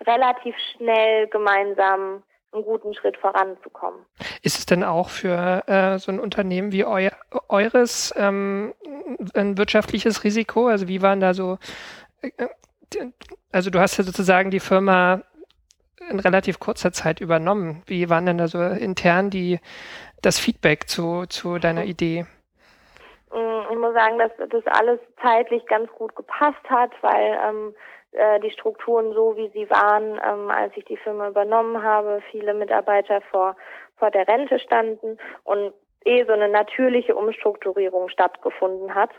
[0.05, 2.23] relativ schnell gemeinsam
[2.53, 4.05] einen guten Schritt voranzukommen.
[4.41, 7.09] Ist es denn auch für äh, so ein Unternehmen wie eu
[7.49, 8.73] eures ähm,
[9.33, 10.67] ein wirtschaftliches Risiko?
[10.67, 11.57] Also wie waren da so,
[12.21, 12.47] äh,
[13.51, 15.21] also du hast ja sozusagen die Firma
[16.09, 17.83] in relativ kurzer Zeit übernommen.
[17.85, 19.59] Wie waren denn da so intern die,
[20.21, 22.25] das Feedback zu, zu deiner Idee?
[23.31, 27.75] Mm, ich muss sagen, dass das alles zeitlich ganz gut gepasst hat, weil ähm,
[28.13, 32.53] äh, die Strukturen so, wie sie waren, ähm, als ich die Firma übernommen habe, viele
[32.53, 33.55] Mitarbeiter vor,
[33.97, 35.73] vor der Rente standen und
[36.05, 39.11] eh so eine natürliche Umstrukturierung stattgefunden hat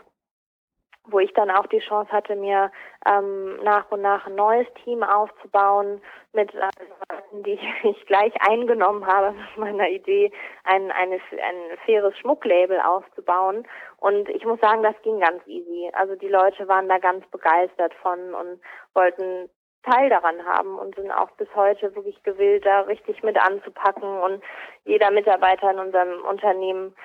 [1.07, 2.71] wo ich dann auch die Chance hatte, mir
[3.07, 6.01] ähm, nach und nach ein neues Team aufzubauen
[6.33, 10.31] mit Leuten, die ich gleich eingenommen habe mit meiner Idee,
[10.63, 13.67] ein, eine, ein faires Schmucklabel aufzubauen.
[13.97, 15.89] Und ich muss sagen, das ging ganz easy.
[15.93, 18.59] Also die Leute waren da ganz begeistert von und
[18.93, 19.49] wollten
[19.83, 24.19] Teil daran haben und sind auch bis heute wirklich gewillt, da richtig mit anzupacken.
[24.19, 24.43] Und
[24.83, 26.95] jeder Mitarbeiter in unserem Unternehmen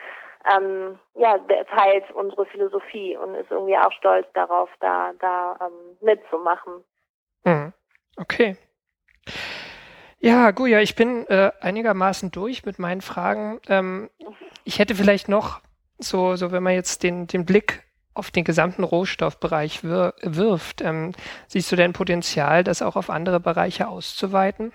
[0.55, 5.97] ähm, ja, der teilt unsere Philosophie und ist irgendwie auch stolz darauf, da, da ähm,
[6.01, 6.85] mitzumachen.
[7.45, 7.73] Mhm.
[8.17, 8.57] Okay.
[10.19, 13.61] Ja, Guja, ich bin äh, einigermaßen durch mit meinen Fragen.
[13.69, 14.11] Ähm,
[14.65, 15.61] ich hätte vielleicht noch
[15.99, 17.83] so, so wenn man jetzt den, den Blick
[18.13, 21.13] auf den gesamten Rohstoffbereich wir, wirft, ähm,
[21.47, 24.73] siehst du denn Potenzial, das auch auf andere Bereiche auszuweiten?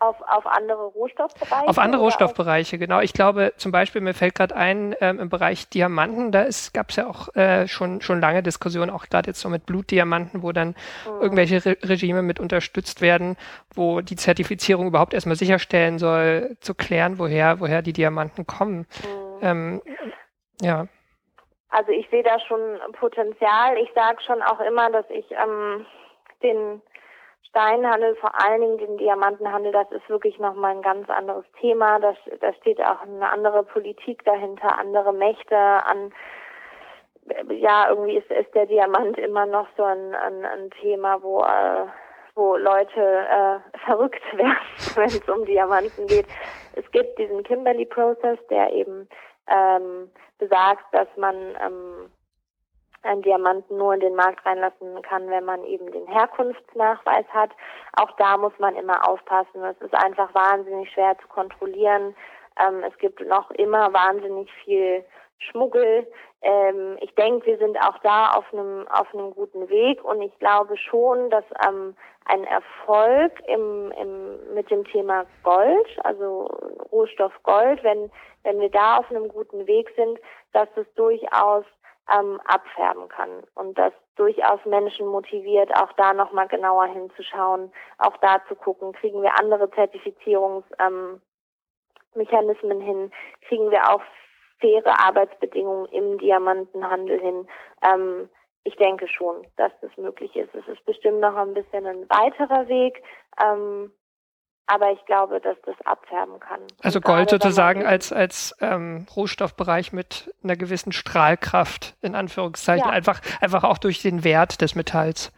[0.00, 1.68] Auf, auf andere Rohstoffbereiche?
[1.68, 3.00] Auf andere Rohstoffbereiche, genau.
[3.00, 6.96] Ich glaube, zum Beispiel, mir fällt gerade ein, ähm, im Bereich Diamanten, da gab es
[6.96, 10.68] ja auch äh, schon, schon lange Diskussionen, auch gerade jetzt so mit Blutdiamanten, wo dann
[10.68, 11.20] mhm.
[11.20, 13.36] irgendwelche Re Regime mit unterstützt werden,
[13.74, 18.86] wo die Zertifizierung überhaupt erstmal sicherstellen soll, zu klären, woher, woher die Diamanten kommen.
[19.04, 19.38] Mhm.
[19.42, 19.82] Ähm,
[20.62, 20.86] ja.
[21.68, 23.76] Also ich sehe da schon Potenzial.
[23.76, 25.84] Ich sage schon auch immer, dass ich ähm,
[26.42, 26.82] den
[27.48, 31.98] Steinhandel, vor allen Dingen den Diamantenhandel, das ist wirklich nochmal ein ganz anderes Thema.
[31.98, 36.12] Da, da steht auch eine andere Politik dahinter, andere Mächte an.
[37.48, 41.86] Ja, irgendwie ist, ist der Diamant immer noch so ein, ein, ein Thema, wo, äh,
[42.34, 44.56] wo Leute äh, verrückt werden,
[44.94, 46.26] wenn es um Diamanten geht.
[46.74, 49.08] Es gibt diesen Kimberley-Prozess, der eben
[49.48, 52.10] ähm, besagt, dass man ähm,
[53.02, 57.50] einen Diamanten nur in den Markt reinlassen kann, wenn man eben den Herkunftsnachweis hat.
[57.96, 59.64] Auch da muss man immer aufpassen.
[59.64, 62.14] Es ist einfach wahnsinnig schwer zu kontrollieren.
[62.60, 65.04] Ähm, es gibt noch immer wahnsinnig viel
[65.38, 66.06] Schmuggel.
[66.42, 70.38] Ähm, ich denke, wir sind auch da auf einem auf einem guten Weg und ich
[70.38, 71.94] glaube schon, dass ähm,
[72.26, 76.48] ein Erfolg im, im, mit dem Thema Gold, also
[76.92, 78.10] Rohstoff Gold, wenn
[78.42, 80.18] wenn wir da auf einem guten Weg sind,
[80.52, 81.64] dass es durchaus
[82.14, 88.42] ähm, abfärben kann und das durchaus Menschen motiviert, auch da nochmal genauer hinzuschauen, auch da
[88.48, 91.20] zu gucken, kriegen wir andere Zertifizierungsmechanismen
[92.14, 93.12] ähm, hin,
[93.48, 94.02] kriegen wir auch
[94.60, 97.48] faire Arbeitsbedingungen im Diamantenhandel hin.
[97.82, 98.28] Ähm,
[98.64, 100.54] ich denke schon, dass das möglich ist.
[100.54, 103.02] Es ist bestimmt noch ein bisschen ein weiterer Weg,
[103.42, 103.90] ähm,
[104.70, 106.60] aber ich glaube, dass das abfärben kann.
[106.80, 112.92] Also Gold sozusagen als, als ähm, Rohstoffbereich mit einer gewissen Strahlkraft, in Anführungszeichen, ja.
[112.92, 115.32] einfach, einfach auch durch den Wert des Metalls.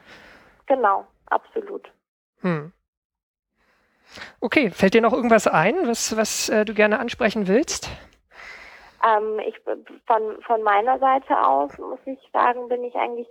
[0.67, 1.91] Genau, absolut.
[2.41, 2.73] Hm.
[4.41, 7.89] Okay, fällt dir noch irgendwas ein, was, was äh, du gerne ansprechen willst?
[9.05, 9.59] Ähm, ich
[10.07, 13.29] von von meiner Seite aus muss ich sagen, bin ich eigentlich,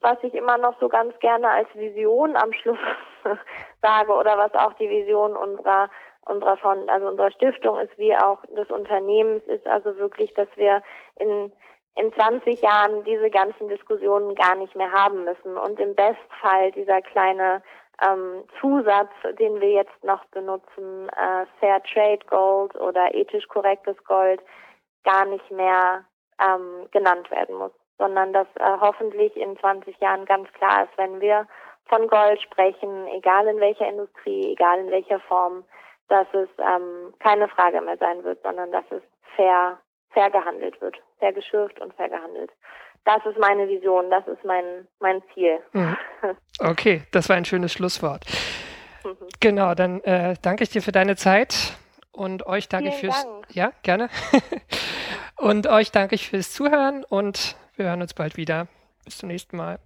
[0.00, 2.78] was ich immer noch so ganz gerne als Vision am Schluss
[3.82, 5.90] sage oder was auch die Vision unserer
[6.26, 10.82] unserer von also unserer Stiftung ist, wie auch des Unternehmens ist, also wirklich, dass wir
[11.16, 11.52] in
[11.96, 15.56] in 20 Jahren diese ganzen Diskussionen gar nicht mehr haben müssen.
[15.56, 17.62] Und im Bestfall dieser kleine
[18.00, 24.40] ähm, Zusatz, den wir jetzt noch benutzen, äh, Fair Trade Gold oder ethisch korrektes Gold,
[25.04, 26.04] gar nicht mehr
[26.40, 31.20] ähm, genannt werden muss, sondern dass äh, hoffentlich in 20 Jahren ganz klar ist, wenn
[31.20, 31.46] wir
[31.86, 35.64] von Gold sprechen, egal in welcher Industrie, egal in welcher Form,
[36.08, 39.02] dass es ähm, keine Frage mehr sein wird, sondern dass es
[39.36, 39.78] fair,
[40.10, 42.50] fair gehandelt wird, fair geschürft und fair gehandelt.
[43.04, 45.58] Das ist meine Vision, das ist mein, mein Ziel.
[45.72, 45.96] Mhm.
[46.62, 48.22] Okay, das war ein schönes Schlusswort.
[49.02, 49.16] Mhm.
[49.40, 51.74] Genau, dann äh, danke ich dir für deine Zeit
[52.12, 53.24] und euch danke Vielen fürs.
[53.24, 53.46] Dank.
[53.54, 54.08] Ja, gerne.
[55.36, 58.68] und euch danke ich fürs Zuhören und wir hören uns bald wieder.
[59.04, 59.78] Bis zum nächsten Mal.